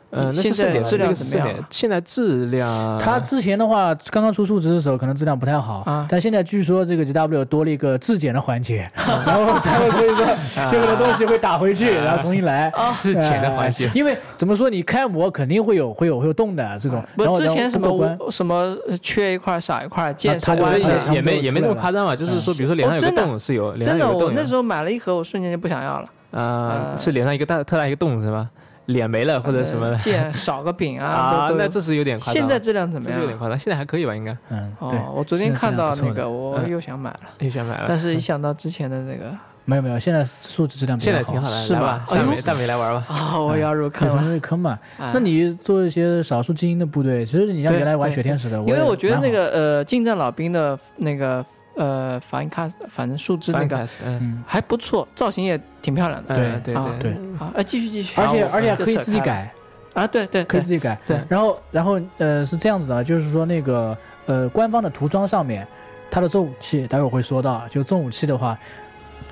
[0.10, 9.72] 呃，那现在是盛典，质量怎么样现在质量，它之前的话，刚刚出数值的时候，可能质量不太好，啊但现在据说这个 GW 多了一个质检的环节， 然后所
[10.06, 10.26] 以说
[10.72, 12.72] 就很多东西会打回去，然后重新来。
[12.92, 13.92] 质检的环节呃。
[13.94, 17.04] 因为怎么说，你开模肯定会有会有会有动的这种。
[17.16, 18.56] 不之前什么什么
[18.88, 24.10] 呃缺一块少一块，见它少它就弯的它就也没也没这么夸张吧，就是说，比如说脸上有个哦真的洞是有，真的。
[24.10, 26.10] 我那时候买了一盒，我瞬间就不想要了。
[26.32, 28.48] 啊，呃是脸上一个大特大一个洞是吧？
[28.88, 29.98] 脸没了或者什么呃的。
[30.00, 31.06] 剑少个柄啊，
[31.48, 32.34] 啊那这是有点夸张。
[32.34, 33.18] 现在质量怎么样？
[33.18, 33.38] 这是有点？
[33.40, 34.14] 夸张，现在还可以吧？
[34.14, 34.36] 应该。
[34.50, 36.70] 嗯，哦，，我昨天看到那个，我嗯。
[36.70, 39.32] 又想买了，又想买了，但是一想到之前的那个，
[39.66, 43.06] 没有没有，现在素质质量现在挺好的，是吧，大美大美来玩吧。
[43.10, 44.34] 啊， 我要入坑了。
[44.34, 44.78] 入坑嘛。
[44.98, 45.12] 哎。
[45.14, 51.46] 那你做一些少数精英的部队，其实你像原来玩雪天使的，因为我觉得那个呃，近战老兵的那个
[51.78, 56.36] 呃反卡，反正树枝那个嗯，嗯，还不错，造型也挺漂亮的。
[56.36, 58.20] 对对对对啊，哎，继续继续。
[58.20, 59.52] 而且而且可以自己改，
[59.94, 60.98] 啊，对对对可以自己改。
[61.06, 65.68] 对然后然后呃是这样子的，就是说那个呃官方的涂装上面，
[66.10, 68.58] 它的重武器待会儿会说到，就重武器的话，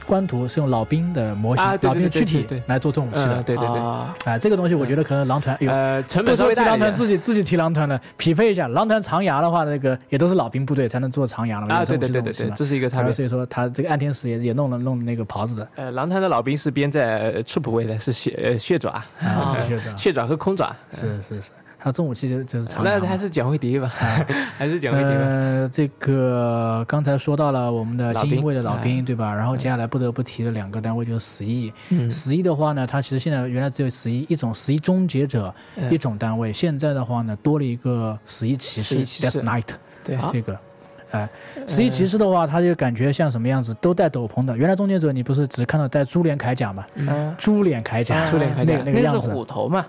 [0.05, 3.43] 官图是用老兵的模型、老兵的躯体来做这种武器的嗯，。
[3.43, 5.71] 对对对，啊啊，这个东西我觉得可能狼团有。
[5.71, 8.67] 呃，成本到时候提狼团稍微大一点自己自己提狼团的，匹配一下。
[8.67, 11.75] 狼团长牙的话，那个也都是老兵部队才能做长牙了嘛。
[11.75, 13.11] 啊，对对对对对，种这是一个差别。
[13.11, 21.51] 所以说他这个暗天使也也弄了弄那个袍子的呃，狼团的老兵是编在 troop 位的，是血呃血爪，啊，是血爪血爪和空爪，是是是，
[21.85, 22.83] 他这种武器就就是长。
[22.83, 23.87] 那还是讲回迪吧，
[24.57, 25.19] 还是讲回迪吧。
[25.19, 29.31] 呃，这个刚才说到了我们的精英卫的老兵，哎对吧？
[29.31, 31.71] 然后接下来不得不提的两个单位就是十一。
[31.91, 39.67] 嗯十一的话呢，它其实现在原来只有十一一种十一终结者嗯一种单位，现在的话呢多了一个十一骑士11骑士 Death Knight
[40.03, 40.57] 对，这个。
[41.11, 41.29] 哎，
[41.67, 44.57] 十一骑士的话，他就感觉像什么样子，都带斗篷的。
[44.57, 46.83] 原来终结者你不是只看到带猪脸铠甲吗？
[46.95, 49.85] 嗯，猪脸铠甲，猪脸铠甲那个那个样子，虎头嘛，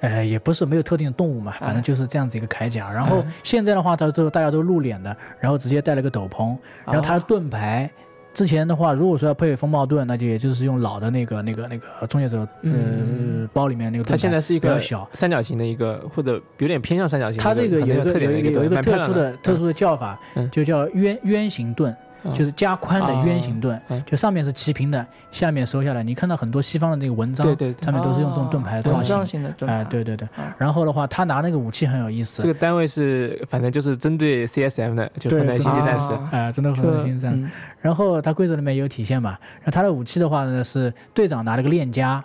[0.00, 2.90] 呃，也不是没有特定的动物嘛，反正就是这样子一个铠甲。
[2.90, 7.90] 然后现在的话，它都大家都露脸的，然后直接戴了个斗篷，然后它的盾牌。
[8.32, 14.04] 之前的话，如果说要配风暴盾，那就也就是用老的那个、那个、那个终结者呃包里面那个。
[14.04, 21.94] 它现在是一个比较小，三角形的一个，或者有点偏向三角形的它这个有一个有一个有一个特殊的的特殊的叫法嗯，就叫圆圆形盾。
[22.24, 26.02] 嗯就是加宽的圆形盾嗯，就上面是齐平的，下面收下来。
[26.02, 30.54] 你看到很多西方的那个文章，对对对上面都是用这种盾牌的造型的盾哎，对对对啊。
[30.58, 36.12] 然后的话，他拿那个武器很有意思这，个单位是反正就是针对 CSM 的，就对反正星际战士。
[36.12, 37.32] 啊哎，真的很心战。
[37.34, 39.30] 嗯然后它规则里面也有体现嘛。
[39.60, 42.20] 然后他的武器的话呢是队长拿了个链枷，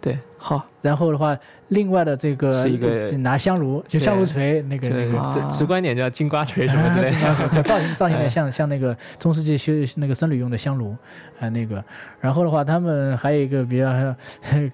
[0.00, 5.48] 对，好，然后的话另外的这个是一个拿香炉，就香炉锤那个那个。
[5.48, 7.62] 直观点叫金瓜锤什么之类的。
[7.62, 10.96] 造型造型有点像像那个中世纪修那个僧侣用的香炉，
[11.38, 11.82] 啊、那个，
[12.20, 14.14] 然后的话，他们还有一个比较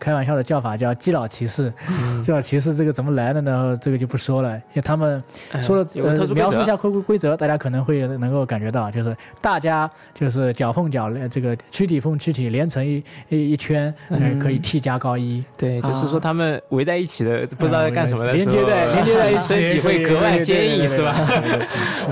[0.00, 2.22] 开玩笑的叫法叫基佬骑士，嗯。
[2.22, 3.76] 基佬骑士这个怎么来的呢？
[3.81, 5.22] 这个就不说了，因为他们
[5.61, 5.87] 说了、
[6.35, 13.94] 描述一下规规规则，大家可能会能够感觉到，就是大家就是脚碰脚呃这个躯体碰躯体连成一一一圈，
[14.40, 21.12] 可以 T 加高一，对，就是说他们围在一起的，不知道在干什么的连时候，接在连接在一起， 身体会格外坚硬，是吧？
[21.12, 21.29] 吧？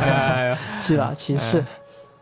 [0.02, 1.66] 哎呀基佬骑士嗯，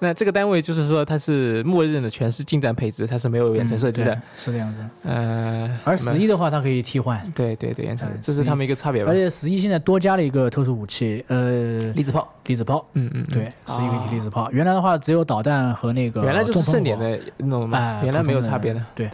[0.01, 4.23] 那这个单位就是说它是默认的全是近战配置，它是没有远程射击的嗯。
[4.37, 4.81] 是这样子。
[5.05, 9.15] 呃，而十一的话，它可以替换，对对对，远程嗯，这是他们一个差别吧而？
[9.15, 12.87] 且十一现在多加了一个特殊武器，呃，粒子炮，粒子炮。
[12.93, 14.51] 嗯嗯，嗯对，十一个粒子炮。
[14.53, 18.85] 原来的话只有导弹和那个原来就是盛典的那种嘛哎，原来没有差别的。
[18.95, 19.09] 对，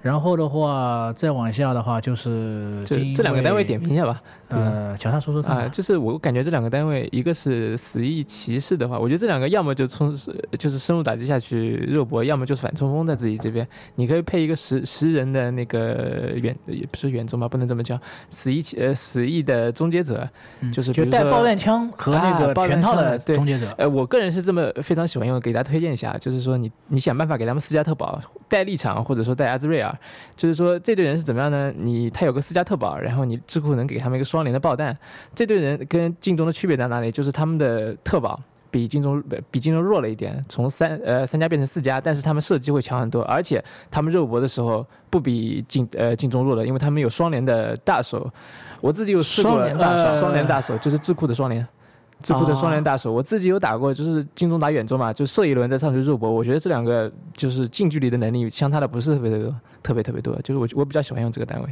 [0.00, 4.22] 然后的话再往下的话就是这这两个单位点评一下吧。
[4.48, 5.68] 呃，小夏说说看啊、吧。
[5.68, 10.16] 就是我感觉这两个单位，一个是死翼骑士的话，我觉得这两个要么就冲
[10.58, 13.66] 就是深入打击下去肉搏，要么就是反冲锋在自己这边。
[13.96, 20.26] 你可以配一个十十人的那个远也不是远中吧，不能这么叫，死翼骑呃死翼的终结者，
[20.60, 23.66] 嗯就是就带爆弹枪和那个全套的对终结者。
[23.76, 29.87] 呃，我个人是这么非常喜欢用，给大家推荐一下，就是说你你想办法给他们斯加特保，带立场或者说带阿兹瑞尔，
[30.36, 31.72] 就是说这队人是怎么样呢？
[31.76, 34.96] 你他有个私家特保，然后你智库能给他们一个双联的爆弹，
[35.34, 37.10] 这队人跟镜中的区别在哪里？
[37.10, 38.38] 就是他们的特保。
[38.70, 48.30] 比镜中呃比镜中弱了一点，从三呃三家变成四家，但是他们射击会强很多，而且他们肉搏的时候不比镜呃镜中弱了，因为他们有双联的大手。
[48.82, 51.66] 我自己有试过双联大手呃双连大手，就是智库的双连。
[52.22, 56.30] 智库的双连大手，我自己有打过，就是近中打远中嘛，就射一轮再上去肉搏。
[56.30, 60.34] 我觉得这两个就是近距离的能力相差的不是特别的多，特别特别多。
[60.42, 61.68] 就是我我比较喜欢用这个单位。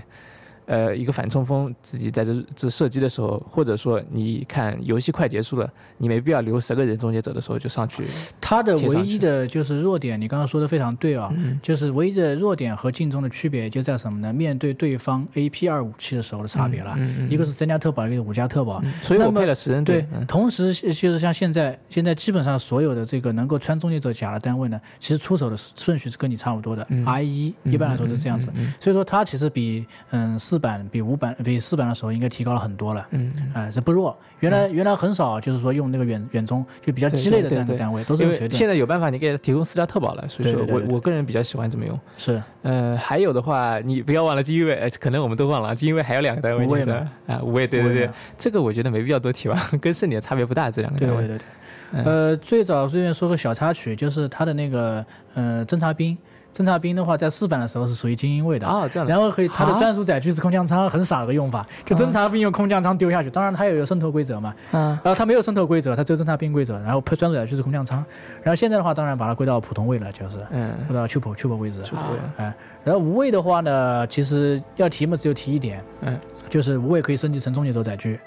[0.67, 8.05] 呃，一个反冲锋自己在这这射击的时候，或者说你看游戏快结束了，你没必要留十个人终结者的时候就上去。
[8.41, 14.33] 他的唯一的就是弱点，你刚刚说的非常对啊，嗯就是唯一的弱点和镜中的区别就在什么呢？
[14.33, 18.81] 面对对方 AP 二武器的时候的差别了，嗯嗯一个是增加特保，一个是五加特保。
[18.85, 28.51] 嗯所以我配了十人对队。，嗯同时就是像现在，现在基本上所有的这个能够穿终结者甲的单位呢，其实出手的顺序是跟你差不多的、嗯 i 一一般来说是这样子。
[28.57, 33.07] 嗯所以说它其实比嗯四版、比五版、比四版的时候应该提高了很多了。
[33.11, 34.17] 嗯，哎、这不弱。
[34.41, 41.99] 原来、原来很少，就是说用那个远远中就比较鸡肋的这样的单位，都是因为用绝对现在有办法，你给他提供私家特保了，所以说我我个人比较喜欢这么用。
[42.17, 51.17] 是呃，还有的话，你不要忘了金卫，呃可能我们都忘了，金卫还有两个单位，无畏你知道嘛啊，五位，对对对这个我觉得没必要多提吧，跟盛典差别不大，这两个单位。
[51.17, 51.47] 对对对对。
[51.93, 56.19] 嗯呃，最早顺便说个小插曲，就是他的那个呃侦察兵，
[56.57, 58.67] 侦察兵的话在四版的时候是属于精英位的。
[58.67, 63.29] 啊，这样，然后可以，他的啊专属载具是空降舱，很傻的用法，就侦察兵用空降舱丢下去。
[63.29, 66.81] 当然，他也有渗透规则嘛，嗯，然后它没有渗透规则，他只有侦察兵规则。
[66.81, 68.03] 然后配专属载具是空降舱。
[68.43, 71.85] 然后现在的话，当然把它归到普通位了，就是嗯，归到 t 普 t 普规则。
[71.85, 78.19] 是不会，哎，然后无畏的话呢，其实要提嘛，只有提一点，嗯，就是无畏可以升级成终结者载具。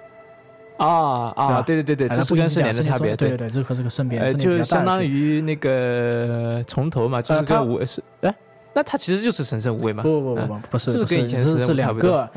[0.79, 8.33] 啊啊，对对对对，这是跟盛典的差别，对对对，这和这个盛典，呃，就相当于那个从头嘛，就是跟五是哎，
[8.73, 10.01] 那它其实就是神圣无畏嘛？
[10.01, 12.29] 不不不不不是，是跟以前是两个，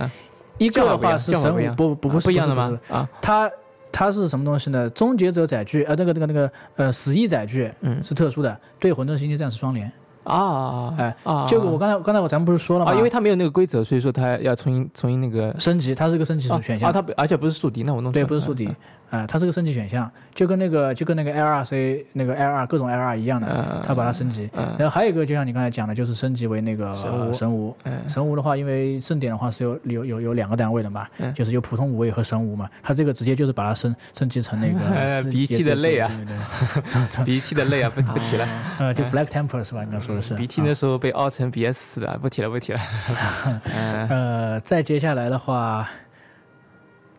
[0.59, 2.79] 一个的话是神武，不不不不一样的吗？
[2.91, 3.51] 啊，它
[3.93, 4.91] 它是什么东西呢？
[4.91, 9.91] 终结者载具，呃，那个那个那个呃，死翼载具，嗯，是特殊的，对混沌星际战士双连。
[10.25, 11.15] 啊，哎，
[11.47, 12.95] 就我刚才刚才我咱们不是说了吗？
[12.95, 16.89] 因为它没有那个规则，所以说它要重新重新那个升级，它是个升级选项。
[16.89, 18.69] 啊，它而且不是宿敌，那我弄对，不是宿敌。
[19.13, 24.49] 啊，它是个升级选项，就跟那个就跟那个 L R C 那个 L 二各种 L 二一样的，它把它升级。
[24.79, 26.95] 然后还有一个，就像你刚才讲的，就是升级为那个
[27.31, 27.77] 神无。
[28.09, 32.67] 神无的话，因为盛典的话是有有有有两个单位的嘛，就是有普通无畏和神无嘛。
[32.83, 36.11] 它这个直接就是把它升升级成那个 鼻涕的泪啊，
[37.27, 38.49] 鼻涕的泪啊，不不 提了。
[38.79, 39.85] 呃，就 Black Temple 是吧？
[39.85, 42.81] 你刚说的是鼻涕那时候被凹成 BS 死了，不提了不提了。
[44.09, 45.87] 呃，再接下来的话。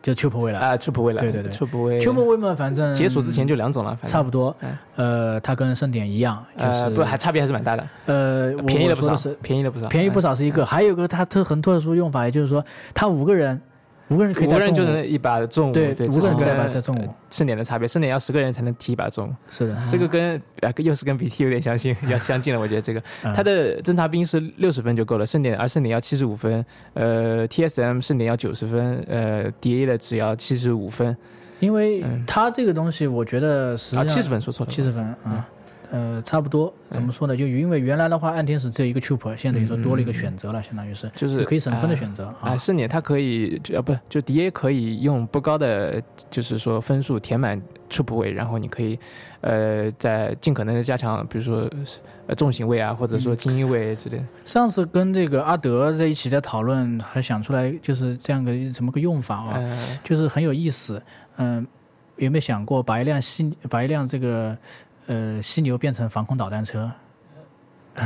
[0.04, 4.54] 就秋普威了啊，秋普威了，对对对，丘普威，丘普威嘛，反正解锁之前就两种了，差不多。
[4.98, 7.88] 呃，它跟盛典一样，就是不还差别还是蛮大的。
[8.06, 12.64] 呃，便宜了不少，便宜了不少，便宜不少是一个，还有一个它特很特殊用法，也就是说，
[12.94, 13.60] 它五个人。
[14.10, 17.10] 五个人可以，五个人就能一把重武，对，五个人带把这重武。
[17.30, 19.34] 盛典的差别，盛典要十个人才能提一把重武。
[19.50, 22.60] 是的，这个跟啊又是跟 BT 有点相近， 要相近了。
[22.60, 23.02] 我觉得这个，
[23.34, 26.64] 他的侦察兵是六十分就够了，盛典而盛典要七十五分，
[26.94, 31.16] 呃，TSM 盛典要九十分，呃，DA 的只要七十五分。
[31.60, 35.48] 因为他这个东西，我觉得实际上七十分说错了，七十分啊。
[35.94, 37.38] 呃，差不多，怎么说呢？
[37.38, 42.58] 就因为原来的话，暗天使只有一个 troop，现在等于说多了一个选择了，相当于是，就是可以省分的选择啊。
[42.58, 46.02] 是你它可以，啊不，就 DA 可以用不高的，
[46.32, 48.98] 就是说分数填满 troop 位，然后你可以，
[49.42, 51.70] 呃，在尽可能的加强，比如说
[52.26, 54.24] 呃重型位啊，或者说精英位之类的。
[54.44, 61.00] 上次跟这个阿德在一起在讨论，还想出来就是这样个怎么个用法啊，就是很有意思。
[61.38, 61.68] 嗯，
[62.18, 64.58] 有没有想过把一辆新，把一辆这个？
[65.08, 66.92] 呃，犀牛变成防空导弹车。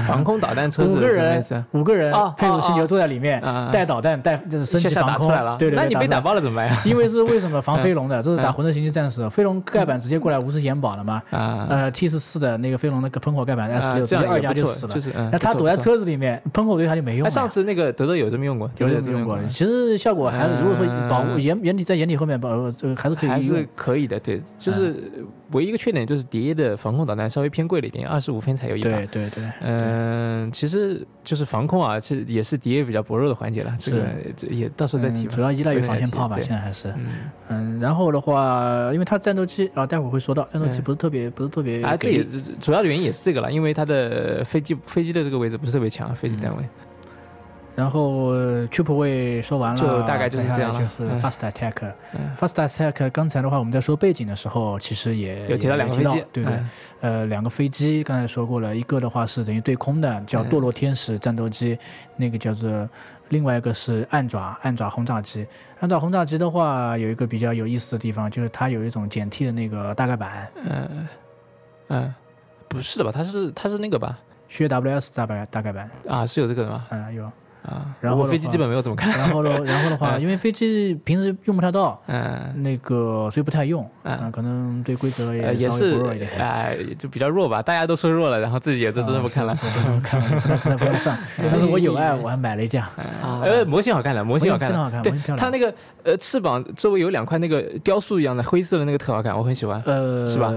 [0.05, 5.29] 防空导弹车五个人，五个人配合犀牛坐在里面，带导弹，带就是升级防空。
[5.57, 6.81] 对对，那你被打爆了怎么办呀？
[6.83, 8.19] 因为是为什么防飞龙的？
[8.21, 11.23] 这是打混沌星际战士，飞龙盖板直接过来无视延保了嘛？
[11.31, 15.29] 呃，T 十四的那个飞龙那个喷火盖板 S 六直接二加就死了。
[15.31, 17.29] 那他躲在车子里面，喷火对他就没用。
[17.29, 19.39] 上次那个德德有这么用过，有这么用过。
[19.47, 23.29] 其实效果还是，如果说保护掩掩体在掩体后面保，这个还是可以。
[23.29, 25.01] 还是可以的，对，就是
[25.51, 28.89] 唯一一个缺点就是谍的防空导弹稍微偏贵了一点，二十五分才有一把。
[28.89, 30.51] 对对对，嗯。
[30.51, 33.75] 其实就是防空啊，其实也是敌比较薄弱的环节了。
[33.77, 34.05] 这个
[34.35, 35.25] 这也到时候再提。
[35.25, 36.93] 主要依赖于防线炮吧，现在还是。
[37.49, 41.83] 嗯，然后的话，因为它战斗机啊，待会儿会说到，战斗机不是特别不是特别。
[41.83, 42.25] 啊，这也
[42.59, 46.63] 主要的原因也是这个了，因为它的飞机飞机的这个位置不是特别强，飞机单位。
[47.77, 48.33] 然后
[48.97, 53.07] 位说完了，就大概就是这样就是 Fast Attack，Fast Attack。
[53.11, 56.59] 刚才的话，我们在说背景的时候，其实也有提到两个飞机，对对？
[57.01, 61.77] 呃，两个飞机，刚才说过了，一个的话是等于对空的，叫堕落天使战斗机，
[62.15, 62.89] 那个叫做
[63.29, 65.45] 另外一个是暗爪，暗爪轰炸机。
[65.79, 70.51] 暗爪轰炸机的话，有一个比较有意思的地方，就是它有一种减 T 的那个大盖板。
[70.65, 71.07] 嗯
[71.89, 72.15] 嗯，
[72.67, 73.11] 不是的吧？
[73.13, 74.17] 它是它是那个吧？
[74.47, 76.87] 学 WS 大盖大盖板啊，是有这个的吗？
[76.89, 77.31] 嗯，有。
[77.67, 79.11] 啊，然后飞机基本没有怎么看。
[79.17, 86.01] 然后呢， 然后的话，因为飞机平时用不太到，嗯，那个所以不太用，啊，可能对规则也也是
[86.39, 87.61] 哎，就比较弱吧。
[87.61, 91.17] 大家都说弱了，然后自己也就真的不看了，不这么看了，不太不上。
[91.43, 92.83] 但是我有爱，我还买了一架。
[93.21, 100.53] 啊，呃，模型好看的，模型好看，好看，对，它那个呃翅膀周围有两块那个雕塑一样的灰色的那个特好看，我很喜欢，呃，是吧？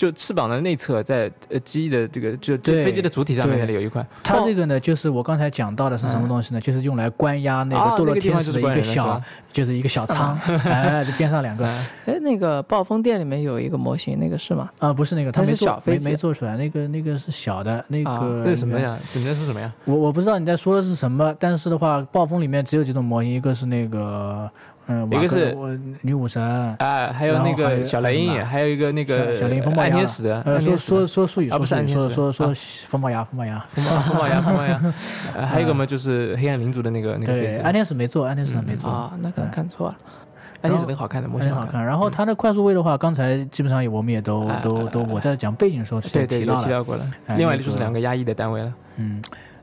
[0.00, 4.02] 就翅膀的内侧，在呃机翼的这个就飞机的主体上面那里有一块。
[4.24, 6.60] 它这个呢，就是我刚才讲到的是什么东西呢？
[6.62, 9.20] 就是用来关押那个堕落天使的一个小，
[9.52, 10.34] 就是一个小仓，
[10.64, 11.66] 哎，这边上两个。
[12.06, 14.70] 哎，那个暴风店里面有一个模型，那个是吗？
[14.78, 16.56] 啊，不是那个，它没做，没没做出来。
[16.56, 18.98] 那个那个是小的，那个那什么呀？
[19.14, 19.70] 你在说什么呀？
[19.84, 24.50] 我我不知道你在说的是什么，但是的话，暴风里面只有几种模型，一个是那个。
[24.92, 25.56] 嗯，一个是
[26.00, 32.52] 女武神啊，还有那个小雷音，还有一个那个小林风暴牙，天使呃，说说说术语，啊不是暗天使，说说
[32.88, 34.76] 风暴牙，风暴牙，风暴 风暴牙，风暴牙，
[35.46, 39.96] 还有一个嘛，就是黑暗领主的那个那个对，暗天使没做，暗天使没做啊，那可能看错了，
[40.62, 41.86] 暗天使很好看的，模型好看。
[41.86, 47.08] 然后它的快速位的话，刚才基本上我们也都都都我在讲背景的时候对对提到过了。
[47.36, 49.22] 另外就是两个压抑的单位了，嗯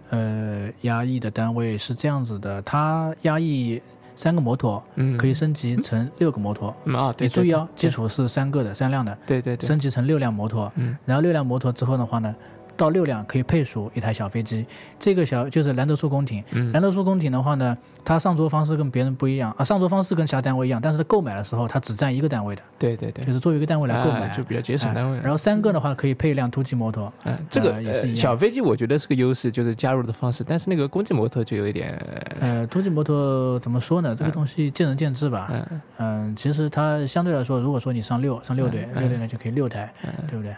[0.09, 3.81] 呃，压抑的单位是这样子的，它压抑。
[4.17, 6.75] 三个摩托，嗯，可以升级成六个摩托。
[6.93, 9.17] 啊，对，你注意哦，基础是三个的，三辆的。
[9.27, 9.65] 对对对。
[9.65, 12.36] 升级成六辆摩托，嗯，然后六辆摩托之后的话呢，
[12.77, 14.65] 到六辆可以配属一台小飞机。
[14.99, 16.43] 这个小就是兰德速宫廷。
[16.51, 25.21] 嗯兰德速宫廷的话呢，它上桌方式跟别人不一样啊，上桌方式跟其他单位一样，但是它购买的时候它只占一个单位的，对对对，就是作为一个单位来购买，啊就比较节省单位哎。
[25.21, 27.11] 然后三个的话可以配一辆突击摩托。
[27.25, 31.89] 嗯，这个呃也是一样呃小飞机我觉得是个优势，就是加入的方式，但是那个攻击摩托就有一点，
[32.39, 34.15] 呃，突击摩托怎么说呢？
[34.15, 35.49] 这个东西见仁见智吧。
[35.52, 39.91] 嗯嗯，其实它相对来说，如果说你上六上六队，嗯六队呢就可以六台，
[40.29, 40.56] 对不对？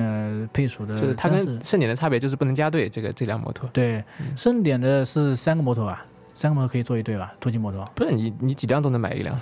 [0.00, 3.68] 那配属的就是它跟盛典的差别就是不能加队，这个这辆摩托。
[3.72, 4.02] 对
[4.34, 7.34] 盛典的是三个摩托吧，三个摩托可以坐一队吧？
[7.38, 9.38] 突击摩托，不是你你几辆都能买一辆，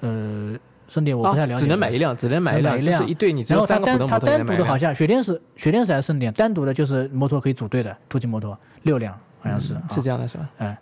[0.00, 0.54] 呃，
[0.86, 4.46] 盛典我不太了解，只能买一辆，只能买一辆，是一队你只然后它有三个摩托你能买一辆。
[4.46, 10.76] 单独的好像雪天使雪天使还是盛典，单独的就是摩托可以组队的突击摩托六辆，好像是、嗯啊是这样的，是吧？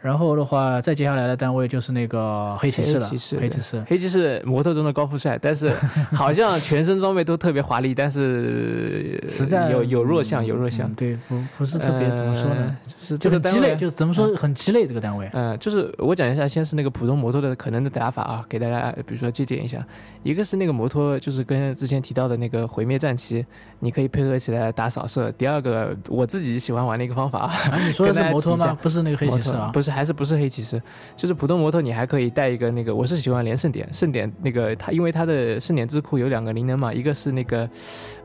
[0.00, 3.84] 然后的话，再接下来的单位就是那个黑骑士了，黑骑士黑骑士。
[3.88, 5.70] 黑骑士摩托中的高富帅，但是
[6.14, 15.28] 好像全身装备都特别华丽，但是实在有有弱项，有弱项嗯，对，不不是特别怎么说呢，呃就是这个单位很鸡肋，就是怎么说很鸡肋这个单位。
[15.32, 19.84] 嗯，就是我讲一下，先是那个普通摩托的可能的打法啊，给大家比如说借鉴一下。
[20.22, 23.44] 一个是那个摩托，就是跟之前提到的那个毁灭战旗，
[23.78, 25.30] 你可以配合起来打扫射。
[25.32, 28.76] 第二个，我自己喜欢玩的一个方法啊，啊，你说的是 摩托吗？
[28.82, 29.66] 不是那个黑骑士啊？
[29.66, 30.80] 摩托还是不是黑骑士，
[31.16, 37.68] 就是普通摩托，你还可以带一个那个，我是喜欢连胜点，盛典那个它，因为它的盛典智库有两个灵能嘛，一个是那个，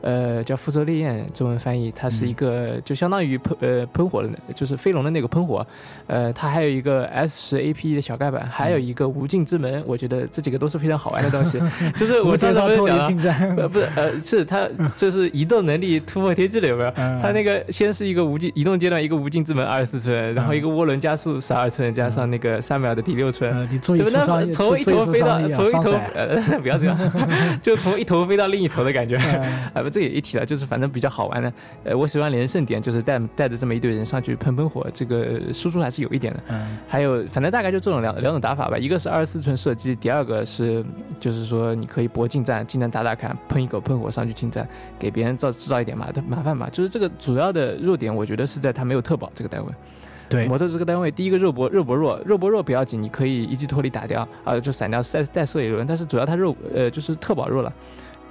[0.00, 5.66] 呃，叫辐射烈焰，中文翻译，它是一个、就相当于喷呃喷火的，就是飞龙的那个喷火，
[6.06, 11.58] 呃，它还有一个 S 十 AP 的小盖板，还有一个无尽之门，我觉得这几个都是非常好玩的东西，
[11.96, 16.92] 就是我介绍讲呃，不是，呃，是它 就是移动能力突破天际了，有没有？
[16.96, 17.20] 嗯。
[17.20, 24.20] 它那个先是一个无尽移动阶段，一个无尽之门二十四寸，然后一个涡轮加速十二寸，加上那个三秒的第六寸，呃，你注意对吧？
[24.20, 26.98] 出双那从一头飞到从一头，呃， 不要这样，
[27.62, 29.16] 就从一头飞到另一头的感觉。
[29.16, 29.42] 嗯
[29.72, 31.52] 啊，不，这也一提了，就是反正比较好玩的。
[31.84, 36.40] 呃，我喜欢连胜点，就是带带着这么一队人上去喷喷火，这个输出还是有一点的。
[36.48, 40.84] 嗯还有，反正大概就这种两两种打法吧，一个是二十四寸射击，第二个是
[41.20, 44.66] 就是说你可以搏近战，近战打打看，喷一口喷火上去近战，
[44.98, 46.68] 给别人造制造一点麻麻烦嘛。
[46.70, 49.72] 就是这个主要的弱点，我觉得是在它没有特保这个单位。
[50.28, 55.86] 对，模特这个单位，第一个肉搏肉搏弱，肉搏弱不要紧，你可以一记脱离打掉啊，就散掉再再射一轮。
[55.86, 57.72] 但是主要他肉呃就是特保弱了。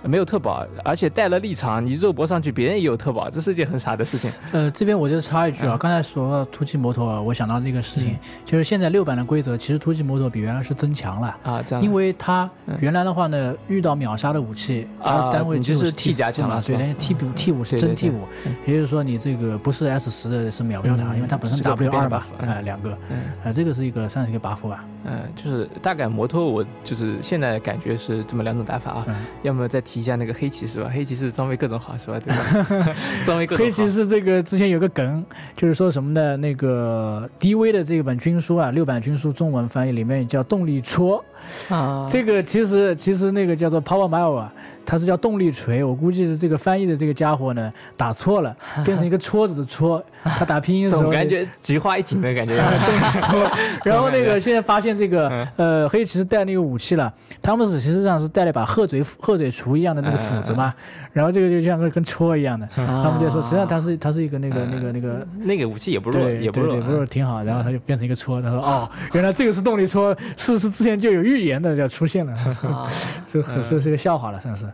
[0.04, 4.32] 没有特保，而且带了立场，你肉搏上去，别人也有特保，这是件很傻的事情。
[4.52, 5.78] 呃，这边我就插一句啊，嗯。
[5.78, 11.38] 刚才说到突击摩托啊，我想到这个事情，就是现在六版的规则，其实突击摩托比原来是增强了。
[11.44, 12.78] 啊，这样，因为它嗯。
[12.82, 16.78] 原来的话呢，遇到秒杀的武器，它啊单位你就是 T 加强了是吧？
[16.80, 17.96] 但是 T 五 T 五是真对。
[17.96, 18.28] 对 T 对五，
[18.66, 21.16] 也就是说你这个不是 S 十的是秒不掉它，嗯。
[21.16, 23.18] 因为它本身这是个 W 普遍的二嘛 buff，，嗯哎，两个，嗯。
[23.46, 29.06] 呃，这个是一个算是一个 buff 吧，嗯，就是大概摩托，我就是现在感觉是这么两种打法啊。
[29.08, 32.20] 嗯，要么再提一下那个黑骑士吧，黑骑士装备各种好是吧？
[32.20, 32.94] 对吧？
[33.24, 33.64] 装备各种好。
[33.64, 35.24] 黑骑士这个之前有个梗，
[35.56, 36.36] 就是说什么呢？
[36.38, 41.24] 那个 DV 的这本军书啊，六版军书中文翻译里面叫动力戳，
[41.70, 44.54] 啊，这个其实其实那个叫做 Power Mile 啊，
[44.86, 52.58] 它是叫动力锤，我估计是这个翻译的这个家伙呢打错了， 变成一个戳子的戳，他打拼音的时候总感觉菊花一紧的感觉。
[53.22, 53.52] 戳，
[53.86, 60.74] 然后那个现在发现这个呃黑骑士带那个武器了，他们是实际上是带了一把鹤嘴鹤嘴锄一样的那个斧子嘛，
[61.12, 65.28] 然后这个就像个跟戳一样的，他们就说实际上它是它是一个那个那个那个。
[65.46, 72.88] 那个武器也不弱，对也不弱，对对，不是挺好，然后他就变成一个戳，他说哦，原来这个是动力戳，是是之前就有预言的要出现了，啊，
[73.26, 74.66] 这很这是个笑话了，算是。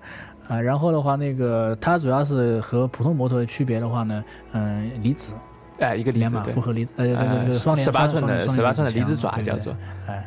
[0.47, 4.23] 啊，然后的话，那个它主要是和普通摩托的区别的话呢，
[4.53, 5.33] 嗯，离子
[5.79, 9.75] 哎，一个离子对连马复，合离子，呃，这个这个双连十八寸的双十八寸的离子爪叫做
[10.07, 10.25] 哎，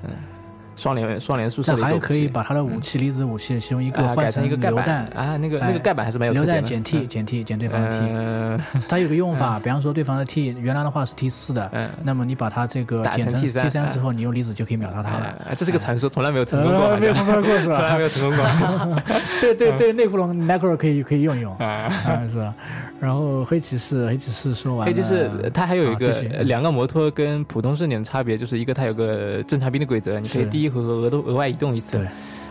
[0.83, 15.39] 双联双联速射但还可以把它的武器离子武器的其中一个换成一个盖板榴弹，啊，那个哎那个盖板还是蛮有的弹减 T 减 T 减对方的 T，嗯 它有个用法，比方说对方的 T 原来的话是 T 四的，嗯，那么你把它这个减成 T3 T 三之后，你用离子就可以秒杀它了。
[15.51, 17.77] 哎这是个传说，从来没有成功过，呃 没有成功过是吧？
[17.77, 18.03] 从来没？
[18.03, 19.03] 有成功过。
[19.41, 21.65] 对对对，内库龙 Necro 可以可以用用啊。
[21.65, 22.53] 啊，是吧？
[22.99, 26.09] 然后黑骑士黑骑士说完了，黑骑士它还有一个
[26.45, 32.09] 两个摩托跟普通圣典的差别，就是一个它有个侦察兵的规则，你可以第一回合额都额外移动一次对。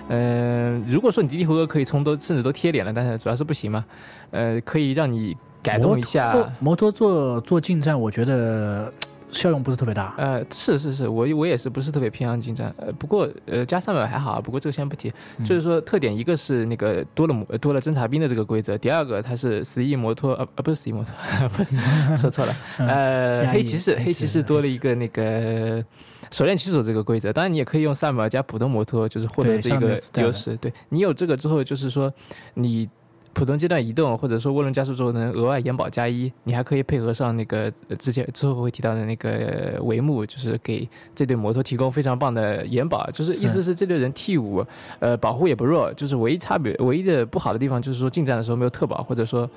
[0.09, 3.85] 嗯，如果说你滴滴回合可以充都甚至都贴脸了，但是主要是不行嘛。
[4.31, 6.33] 呃，可以让你改动一下。
[6.33, 8.91] 摩托摩托做做近战，我觉得
[9.31, 10.13] 效用不是特别大。
[10.17, 15.11] 呃，是是是，我我也是不是特别偏向近战，呃，不过呃加三百还好，不过这个先不提。
[15.37, 21.75] 嗯就是说特点，一个是那个多了模多了侦察兵的这个规则，第二个它是死翼摩托，呃呃不是死翼摩托，不 是
[22.17, 25.83] 说错了，呃黑骑士黑骑士多了一个那个
[26.31, 30.55] 手链骑手这个规则，当然你也可以用萨姆尔加普通摩托，就是获得这个优势。
[30.57, 32.13] 对你有这个之后，就是说
[32.53, 32.89] 你。
[33.33, 43.09] 普通阶段移动，或者说涡轮加速之后能额外延保加一，你还可以配合上那个呃之前之后会提到的那个帷幕，就是给这对摩托提供非常棒的延保。
[43.11, 44.65] 就是意思是这对人 T 五，
[44.99, 49.49] 呃，保护也不弱，就是唯一差别唯一的不好的地方就是说进站的时候没有特保，或者说。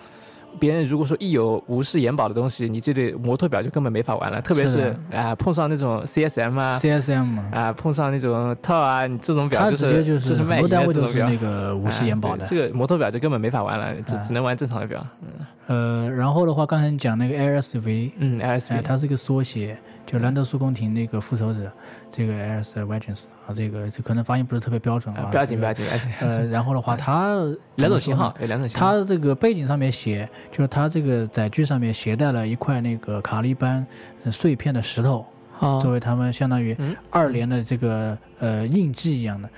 [0.58, 4.40] 别人如果说一有无视延保的东西，你这对摩托表就根本没法玩了。
[4.40, 4.78] 特别是
[5.10, 12.44] 是啊、碰上那种 CSM 啊，CSM 嘛，啊，碰上那种套啊，你这种表它就是直接就就是卖单位都是那个无视延保的。
[12.46, 14.22] 这个摩托表就根本没法玩了，只啊。
[14.26, 15.04] 只能玩正常的表。
[15.22, 15.46] 嗯。
[15.66, 19.78] 呃，然后的话，刚才你讲那个 LSV，嗯哎，它是一个缩写，
[20.14, 21.68] 就兰德斯宫廷那个复仇者，
[22.08, 25.84] 这个 LS Vengeance 啊，这个这可能发音不是特别标准啊，啊不要紧，不要紧。
[26.20, 27.34] 呃，然后的话， 它
[27.74, 28.92] 两种型号，有两种型号。
[28.92, 33.84] 它这个背景上面写，就是它这个载具上面携带了一块那个卡利班
[34.22, 35.26] 呃碎片的石头，
[35.58, 39.48] 好作为他们相当于嗯二连的这个呃印记一样的。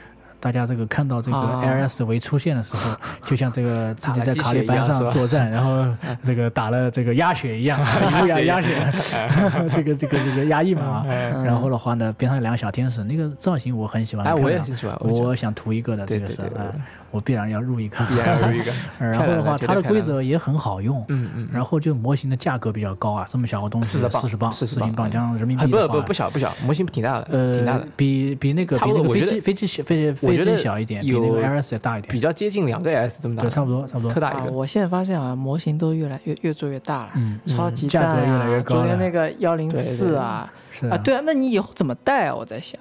[0.46, 2.94] 大家这个看到这个啊 LSV 出现的时候，
[3.26, 5.84] 就像这个自己在卡利班上作战， 然后
[6.22, 9.28] 这个打了这个鸭血一样， 一路压鸭血，
[9.74, 11.02] 这个这个这个压抑嘛。
[11.08, 14.24] 嗯然后的话呢，边上有两个小天使，那个造型我很喜欢。
[14.24, 16.70] 哎，我也喜欢，我想图一个的，这个是啊，
[17.10, 17.96] 我必然要入一个。
[18.06, 18.70] 必然入一个。
[19.00, 21.04] 然后的话，它的规则也很好用。
[21.08, 21.48] 嗯嗯。
[21.52, 34.20] 然后就模型的价格比较高啊，这么小个东西40磅四十磅，40四十磅，磅加上人民啊币不不不小不小，模型挺大的，呃挺大呃的，，比比那个比那个飞机飞机小飞飞机我觉得小一点，比那有个 LS 也大一点比，较接近两个 S 这么大对，，差不多差不多特。
[34.20, 34.50] 大一啊，个。
[34.52, 37.10] 我现在发现啊，模型都越来越越做越大了。
[37.14, 42.34] 嗯，超级价格蛋啊越来越高昨天那个幺零对四啊是啊，对啊，那你以后怎么带啊？
[42.34, 42.80] 我在想，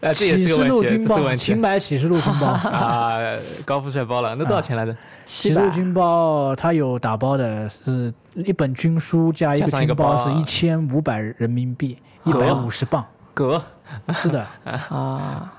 [0.00, 2.46] 呃，启示录军包，是个问题请买 启示录军包。
[2.48, 3.18] 啊！
[3.64, 4.96] 高富帅包了，那多少钱来着？
[5.24, 13.04] 启示录军包它有打包的，是一本军书加一个军包包是一千五百人民币，一好百五十磅。
[13.32, 13.62] 格，
[14.12, 15.52] 是的， 啊，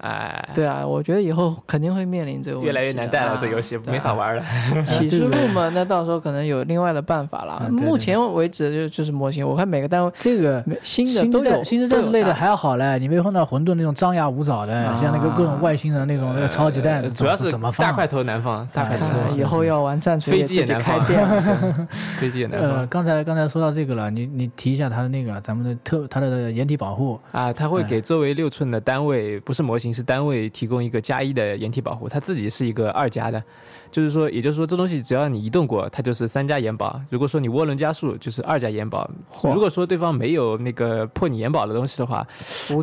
[0.00, 4.42] 哎，对啊，我觉得以后肯定会面临这个问题越来越难带了，啊这游戏没法玩了。
[4.84, 7.62] 启示录嘛，那到时候可能有另外的办法了。
[7.66, 21.88] 嗯对对目前为止就就是模型，我看每个单位这个新的星都有，之战之战士类的还好嘞，你没碰到混沌那种张牙舞爪的，啊像那个各种外星人那种那个超级蛋主要是怎么放啊大块头难放，大块头以后要玩战锤飞机也自己难放开店了。
[22.18, 27.52] 飞机也难呃，放刚才刚才说到这个了，你你提一下它的那个咱们的特它的掩体保护，啊！
[27.52, 33.42] 它会给周围六寸的单位，不是模型是单位提供一个加一的掩体保护，它自己是一个二加的，
[33.90, 37.00] 就是说，也就是说这东西只要你移动过，它就是三加延保。
[37.10, 39.10] 如果说你涡轮加速，就是二加延保。
[39.42, 42.26] 如果说对方没有那个破你延保的东西的话，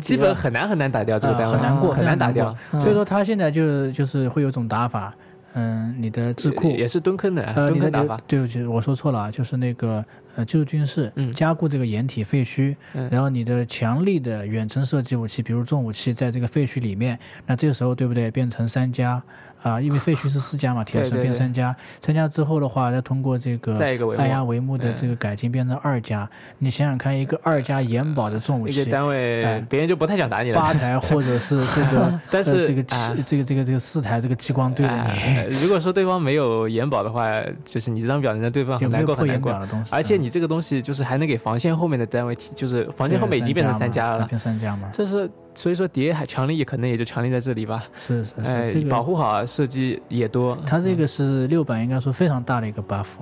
[0.00, 2.54] 基本很难很难打掉这个呃单位，很难过，很难打掉。
[2.72, 5.14] 嗯所以说他现在就就是会有种打法，
[5.54, 8.22] 嗯，你的智库也是蹲坑的，呃，你的蹲坑打法。
[8.26, 10.04] 对不起，我说错了啊，就是那个
[10.38, 18.30] 呃技术军事嗯加固这个掩体废墟，嗯然后你的强力的远程射击武器，比如重武器，在这个废墟里面，那这个时候对不对？
[18.30, 19.20] 变成三加
[19.60, 23.74] 啊、因为废墟是四加嘛，铁神变三加，三加之后的话，再通过这个
[24.16, 28.90] 按压帷幕的嗯这个改进变成二加，你想想看，一个二加延保的重武器一个。
[28.92, 30.60] 单位哎，别人就不太想打你了。
[30.60, 37.28] 八台或者是 这个，但是呃、这个啊七这个这个这个四台这个激光对着你，哎如果说对方没有延保的话，
[37.64, 39.52] 就是你这张表能让对方就很难过，很难过。
[39.52, 39.92] 保的东西。
[39.92, 44.26] 而且嗯你这个东西就是还能给防线后面的单位提，就是防线后面已经变成三家了。
[44.26, 47.82] 变三家嘛，这是所以说叠还强力，可能也就强力在这里吧。
[47.96, 50.54] 是是是，哎这，个保护好设计也多。
[50.66, 53.14] 它这个是六版应该说非常大的一个 buff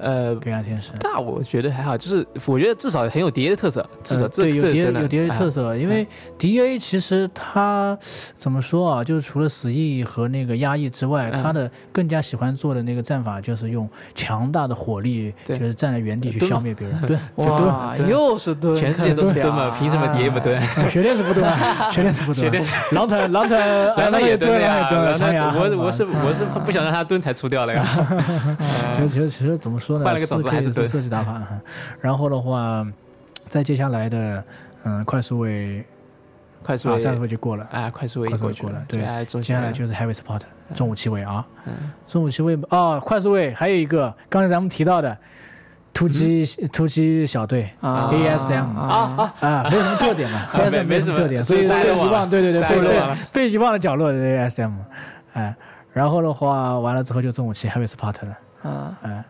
[0.00, 0.90] 呃，给暗天使。
[1.00, 6.06] 大我觉得还好，就是我觉得至少很有碟的特色，至少这呃对有这真的谍有谍的特哎色，因为
[6.38, 7.96] D A 其实它
[8.34, 17.00] 怎么说啊，就是除了死役和那个压抑之外，嗯它的更加喜欢做的那个战法就是用强大的火力，就是站在原地去消灭别人。
[17.02, 17.66] 对，就蹲。
[17.66, 20.56] 哇，又是蹲，全世界都是蹲嘛， 看凭什么 D A 不蹲？
[20.58, 22.50] 啊雪链是不蹲啊， 雪链是不蹲。
[22.92, 25.50] 狼腿狼腿狼狼人也蹲呀，狼也蹲了，狼长牙。
[25.50, 27.84] 人我我是我是不想让他蹲才出掉了呀。
[28.94, 30.04] 其实其实其实怎么说呢？
[30.04, 31.42] 换了个种四子还 K 是设计打法。
[32.00, 32.86] 然后的话，
[33.48, 34.44] 在接下来的
[34.84, 37.66] 嗯快速位啊，快速位下一位就过了。
[37.72, 40.42] 啊，快速位快速过去位过了对哎，中接下来就是 heavy support
[40.74, 41.72] 重武器位啊，嗯
[42.06, 45.16] 重武器位哦，快速位还有一个刚才咱们提到的
[45.92, 53.02] 突击突击小队啊 ASM 啊啊，啊，没有什么特点嘛没，ASM 没什么特点，所以被遗忘，对对对，被被
[53.32, 54.70] 被遗忘的角落的 ASM，
[55.32, 55.54] 哎，
[55.92, 59.24] 然后的话完了之后就重武器 heavy support 了，啊，哎，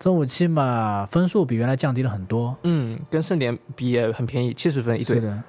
[0.00, 5.16] 重武器嘛分数比原来降低了很多，嗯，跟盛典比也很便宜，七十分一对。
[5.16, 5.42] 是的，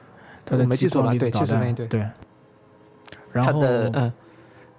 [0.45, 1.13] 它的我没记错吧？
[1.13, 1.99] 对激光离子导70分一对弹对，
[3.31, 4.13] 然它后的嗯，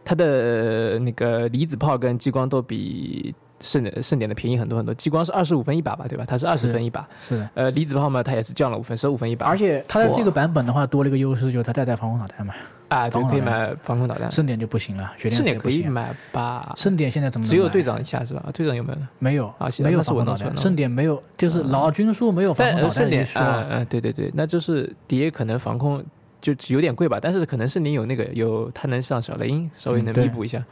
[0.04, 4.92] 它的那个离子炮跟激光都比盛典盛典的便宜很多很多。
[4.94, 6.24] 激光是二十五分一把吧，对吧？
[6.26, 7.08] 它是二十分一把。
[7.20, 9.46] 是的，呃，离子炮嘛，它也是降了五分，十五分一把。
[9.46, 12.52] 而且它的这个版本的话，多了一个优势，就是它带带防空导弹嘛。
[12.88, 14.30] 啊，对，可以买防空导弹。
[14.30, 16.74] 盛典就不行了，盛典可以买吧？
[16.76, 18.44] 盛典现在怎么只有队长一下是吧？
[18.52, 18.98] 队长有没有？
[19.18, 20.54] 没有啊，没有防空导弹。
[20.56, 22.90] 盛典没有，就是老军书没有防空导弹。
[22.92, 26.04] 盛典啊，嗯，对对对，那就是谍可能防空
[26.40, 30.62] 就有点贵吧，但是可能是你有那个有，它能上小雷音，稍微能弥补一下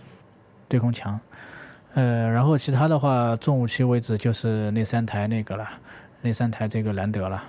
[0.69, 1.19] 对空墙。
[1.95, 5.69] 呃，然后其他的话，重武器位置就是那三台那个了，
[6.23, 7.43] 那三台这个兰德了。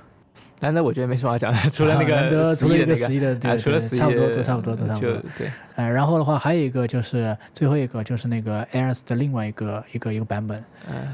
[0.62, 5.14] 兰德我觉得没什么好讲的，除了那个除了一个十一的，对，除了差不多都差不多都差不多。
[5.38, 10.64] 对，呃，然后的话还有一个就是最后一个就是那个 Airs 的另外一个一个一个版本，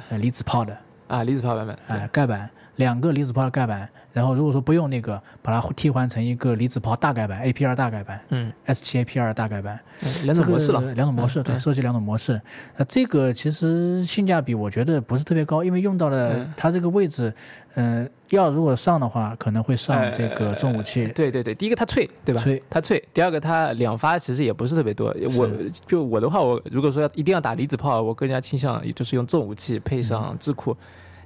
[0.09, 2.49] 呃，离子炮的啊，离子炮版本，哎，盖板。
[2.77, 9.79] 两个离子炮的盖板，然后如果说不用那个，把它替换成一个离子炮大盖板，A P 二大盖板，嗯，S 七 A P 二大盖板，
[10.23, 12.39] 两种模式了，两种模式，对，设计两种模式。
[12.75, 17.33] 那，这个其实性价比我觉得不是特别高，因为用到了它这个位置，
[17.75, 21.07] 嗯，要如果上的话，可能会上这个重武器。
[21.07, 22.41] 对对对，第一个它脆，对吧？
[22.41, 23.03] 脆，它脆。
[23.11, 25.07] 第二个它两发其实也不是特别多。
[25.37, 25.49] 我
[25.87, 30.77] 就我的话，我如果说要一定要打离子炮，我更加倾向就是用重武器配上智库。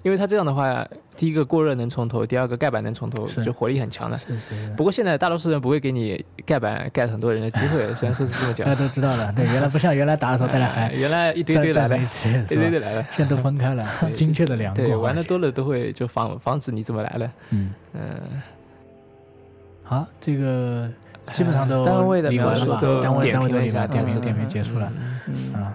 [0.03, 4.17] 因为它这样的话，第一个过热能从头，第二个盖板能从头，就火力很强了。
[4.17, 4.47] 是是。
[4.75, 8.65] 不过现在大多数人不会给你盖板盖很多人的机会，虽然说是这么讲。
[8.65, 14.83] 大家都知道了，对，原来不像原来打的时候 大家还原来一堆堆来的，一堆堆来的，现在都分开了， 精确的量过。
[14.83, 17.31] 对，玩的多了都会就防防止你怎么来了。
[17.51, 18.01] 嗯嗯。
[19.83, 20.89] 好，这个
[21.29, 24.91] 基本上都单位的描述都单位单位都理了，点评点评结束了。
[25.27, 25.73] 嗯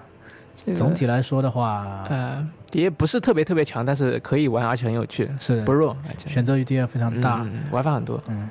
[0.66, 0.74] 啊。
[0.74, 5.96] 总体来说的话，呃，碟不是特别特别强，但是可以玩，而且很有趣，是不弱，
[6.26, 8.20] 选择余地也非常大，玩法很多。
[8.28, 8.48] 嗯，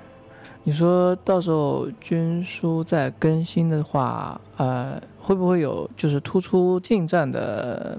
[0.63, 7.97] 你说到时候军书在更新的话，呃，会不会有就是突出近战的？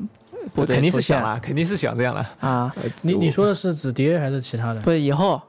[0.55, 2.73] 肯定是想啊，肯定是想这样了啊。
[3.03, 4.81] 你你说的是纸碟还是其他的？
[4.81, 5.43] 不，以后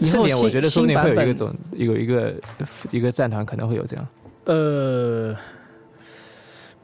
[0.00, 2.34] 以后我觉得说不定会有一个总有一个
[2.90, 4.06] 一个战团可能会有这样。
[4.44, 5.36] 呃。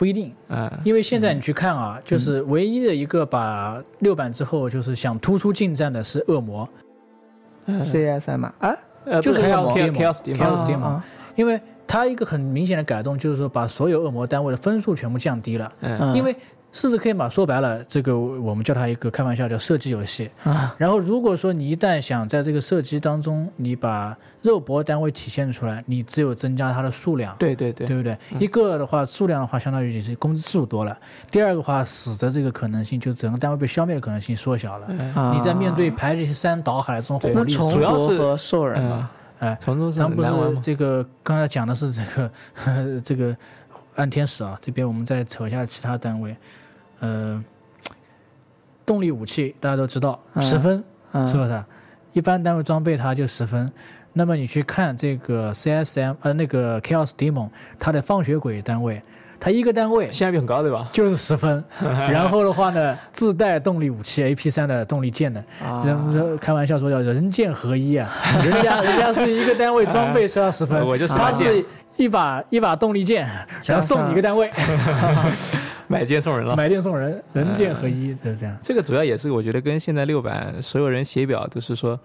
[0.01, 0.33] 不一定。
[0.49, 6.67] 啊，因为现在你去看啊，就是唯一的一个把六版之后就是想突出近战的是恶魔
[7.67, 8.75] ，C S M 啊，
[9.21, 11.03] 就是 Chaos Demon，Chaos Demon，
[11.37, 15.71] 因为它一个很明显的改动就是说把所有恶魔单位的分数全部降低了，
[16.15, 16.35] 因为。
[16.73, 20.75] 四十 K 嘛，说白了，这个我们叫它一个开玩笑叫射击游戏啊。
[20.79, 28.17] 然后如果说你一旦想在这个射击当中，你把肉搏单位体现出来，你只有增加它的数量，对对对，对不对？
[28.39, 30.97] 一个的话，数量的话，相当于就是攻击次数多了。
[31.31, 34.87] 第二个话，死的这个可能性，就整个单位被消灭的可能性缩小了。
[35.35, 39.11] 你在面对排这些山倒海这种火力，主要是和兽人嘛，
[39.41, 42.31] 哎，咱们不是这个刚才讲的是这个
[43.03, 43.37] 这个
[43.97, 46.37] 暗天使啊，这边我们再扯一下其他单位。
[47.01, 47.43] 呃，
[48.87, 50.83] 动力武器大家都知道十分，
[51.27, 51.65] 是不是？
[52.13, 53.71] 一般单位装备它就十分。
[54.13, 57.49] 那么你去看这个 CSM，呃，那个 Chaos Demon，
[57.79, 59.01] 它的放血鬼单位，
[59.39, 60.89] 它一个单位性价比很高，对吧？
[60.91, 61.63] 就是十分。
[61.81, 65.41] 然后的话呢，自带动力武器 AP 三的动力剑的，
[65.85, 68.11] 人开玩笑说叫人剑合一啊，
[68.43, 71.65] 人家人家是一个单位装备 是要十分，我就是他是
[72.01, 73.29] 一把一把动力剑，
[73.67, 74.51] 然后送你一个单位。
[75.87, 78.57] 买剑送人了，买剑送人，人剑合一就是这样。
[78.63, 81.99] 这个主要也是我觉得跟现在六版所有人写表都是说，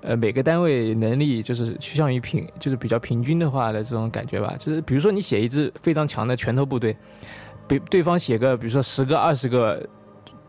[0.00, 4.52] 呃，每个单位能力就是趋向于平，就是比较平均的话的这种感觉吧。
[4.58, 6.96] 就是比如说你写一支非常强的拳头部队，
[7.68, 9.80] 比对方写个比如说十个二十个。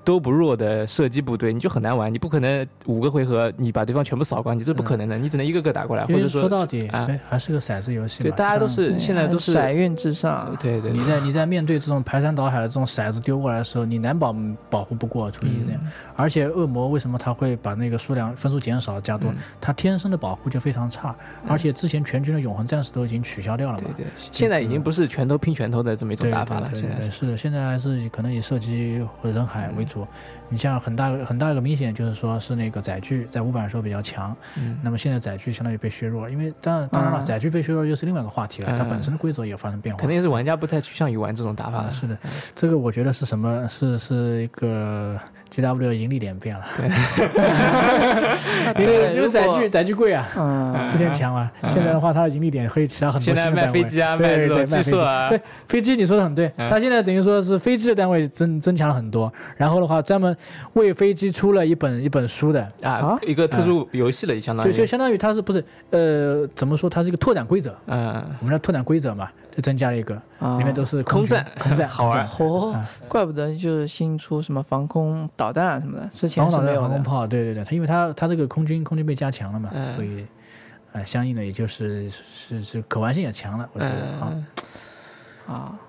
[0.04, 2.12] 都不弱的射击部队，你就很难玩。
[2.12, 5.18] 你不可能五个回合你把对方全部扫光，你这不可能的。
[5.18, 8.24] 你只能一个个打过来，或者说说到底啊，还是个骰子游戏。
[8.24, 10.56] 对，大家都是现在都是骰运至上。
[10.60, 14.36] 对对，你在你在面对这种排山倒海的这种骰子丢过来的时候，你难保
[14.70, 15.82] 保护不过初一这样。
[16.16, 19.32] 而且恶魔为什么他会把那个数量分数减少加多？
[19.62, 21.16] 他天生的保护就非常差，
[21.48, 23.90] 而且之前全军的永恒战士都已经取消掉了嘛。
[23.96, 26.70] 对对，现在已经不是拳头拼拳头的这么一种打法了。
[26.74, 29.99] 现在是的，现在还是可能以射击或人海为主。
[30.50, 41.92] 你像很大很大一个明显就是说是那个载具在五版的时候比较强，嗯，那么现在载具相当于被削弱，因为当然当然了，载具被削弱又是另外一个话题了，它本身的规则也发生变化，肯定是玩家不太趋向于玩这种打法了。
[41.92, 42.18] 是的，
[42.56, 43.68] 这个我觉得是什么？
[43.68, 45.18] 是是一个
[45.50, 46.88] G W 盈利点变了，对，
[48.86, 59.79] 因为因为载具载具贵啊，嗯，之前强啊，现在的话它的盈利点可以起到很多现在卖飞机啊，对对卖飞机啊，对飞机你说的很对，它现在等于说是飞机的单位增增强了很多，然后。
[59.80, 60.36] 后的话，专门
[60.74, 64.72] 为飞机出了一本一本书的啊，一个特殊游戏了，相当于。
[64.72, 66.90] 就就相当于它是不是呃怎么说？
[66.90, 70.16] 它是一个拓展规则，嗯，我们的拓展规则嘛，就增加了一个，
[70.58, 80.26] 里面都是空战，空战 好玩，哦，怪不得就是新出什么防空导弹啊什么的，之前防空导弹、防空炮，对对对，它因为它它这个空军空军被加强了嘛，所以。
[80.92, 84.34] 呃，相应的也就是是是可玩性也强了，我觉得啊。
[85.46, 85.80] 啊，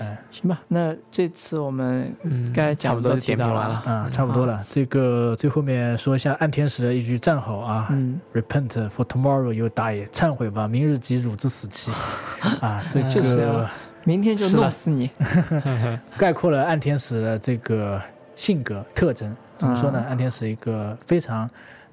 [0.00, 2.14] 嗯，行吧，那这次我们
[2.54, 4.64] 该讲的点评完了啊，差不多了。
[4.68, 11.92] 这个最后面说一下暗天使的一句战吼啊嗯，Repent for tomorrow you die，忏悔吧，明日即汝之死期
[12.60, 13.68] 啊，这个
[14.04, 15.10] 明天就弄死你
[16.16, 18.00] 概括了暗天使的这个
[18.34, 19.36] 性格特征。
[19.58, 20.02] 怎么说呢？
[20.08, 21.48] 暗天使一个非常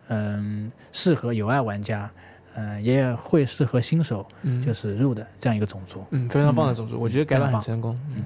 [0.08, 2.10] 嗯适合有爱玩家。
[2.58, 4.26] 嗯，也会适合新手，
[4.62, 8.24] 就是入的这样一个种族，嗯，非常棒的种族，我觉得改版很成功，嗯，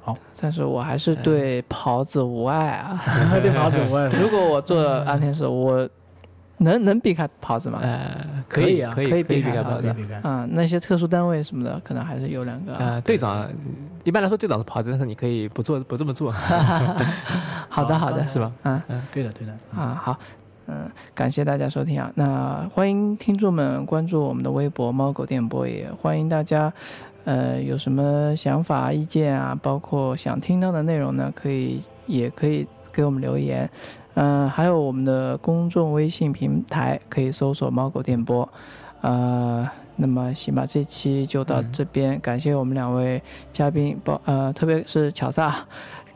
[0.00, 3.04] 好，但是我还是对袍子无爱啊，
[3.42, 4.06] 对袍子无爱。
[4.18, 5.86] 如果我做安天使，我
[6.60, 7.78] 能能避开袍子吗？
[7.82, 12.74] 呃，可以啊，可以避开袍子，啊，那些特殊单位什么的，可能还是有两个。
[12.76, 13.46] 呃，队长，
[14.02, 16.32] 一般来说队长是袍子，但是你可以不做不这么做。
[17.68, 18.50] 好的，好的，是吧？
[18.62, 20.18] 嗯嗯，对的，对的，啊，好。
[20.70, 22.12] 嗯，感谢大家收听啊！
[22.14, 26.70] 那欢迎听众们关注我们的微博“猫狗电波”，也欢迎大家，
[27.24, 33.68] 呃，有什么想法、意见啊，包括想听到的内容呢，可以也可以给我们留言。
[34.12, 38.46] 嗯，还有我们的公众微信平台，可以搜索“猫狗电波”。
[39.00, 39.66] 呃，
[39.96, 43.22] 那么行吧，这期就到这边，感谢我们两位
[43.54, 45.64] 嘉宾，包呃，特别是乔萨。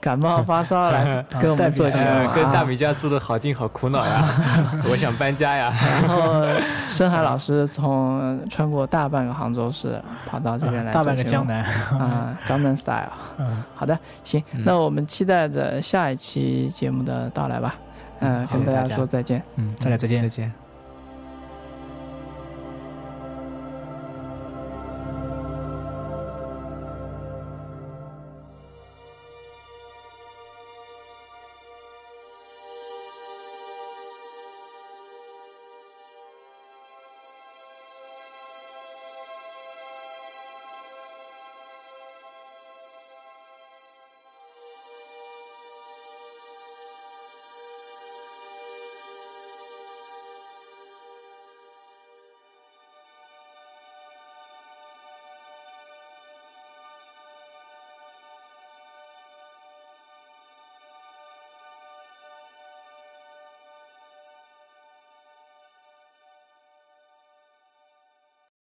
[0.03, 4.21] 感冒发烧来跟 我们做节目，跟大米家住的好近，好苦恼呀！
[4.91, 5.73] 我想搬家呀。
[6.03, 6.45] 然后
[6.91, 11.63] 深海老师从穿过大半个杭州市跑到这边来，大半个江南
[12.01, 13.13] 啊，江南 style。
[13.39, 17.77] 嗯，好的，行，那我们期待着下一期节目的到来吧。
[18.19, 19.41] 嗯，跟大家说再见。
[19.55, 20.62] 嗯，大家再见，再见。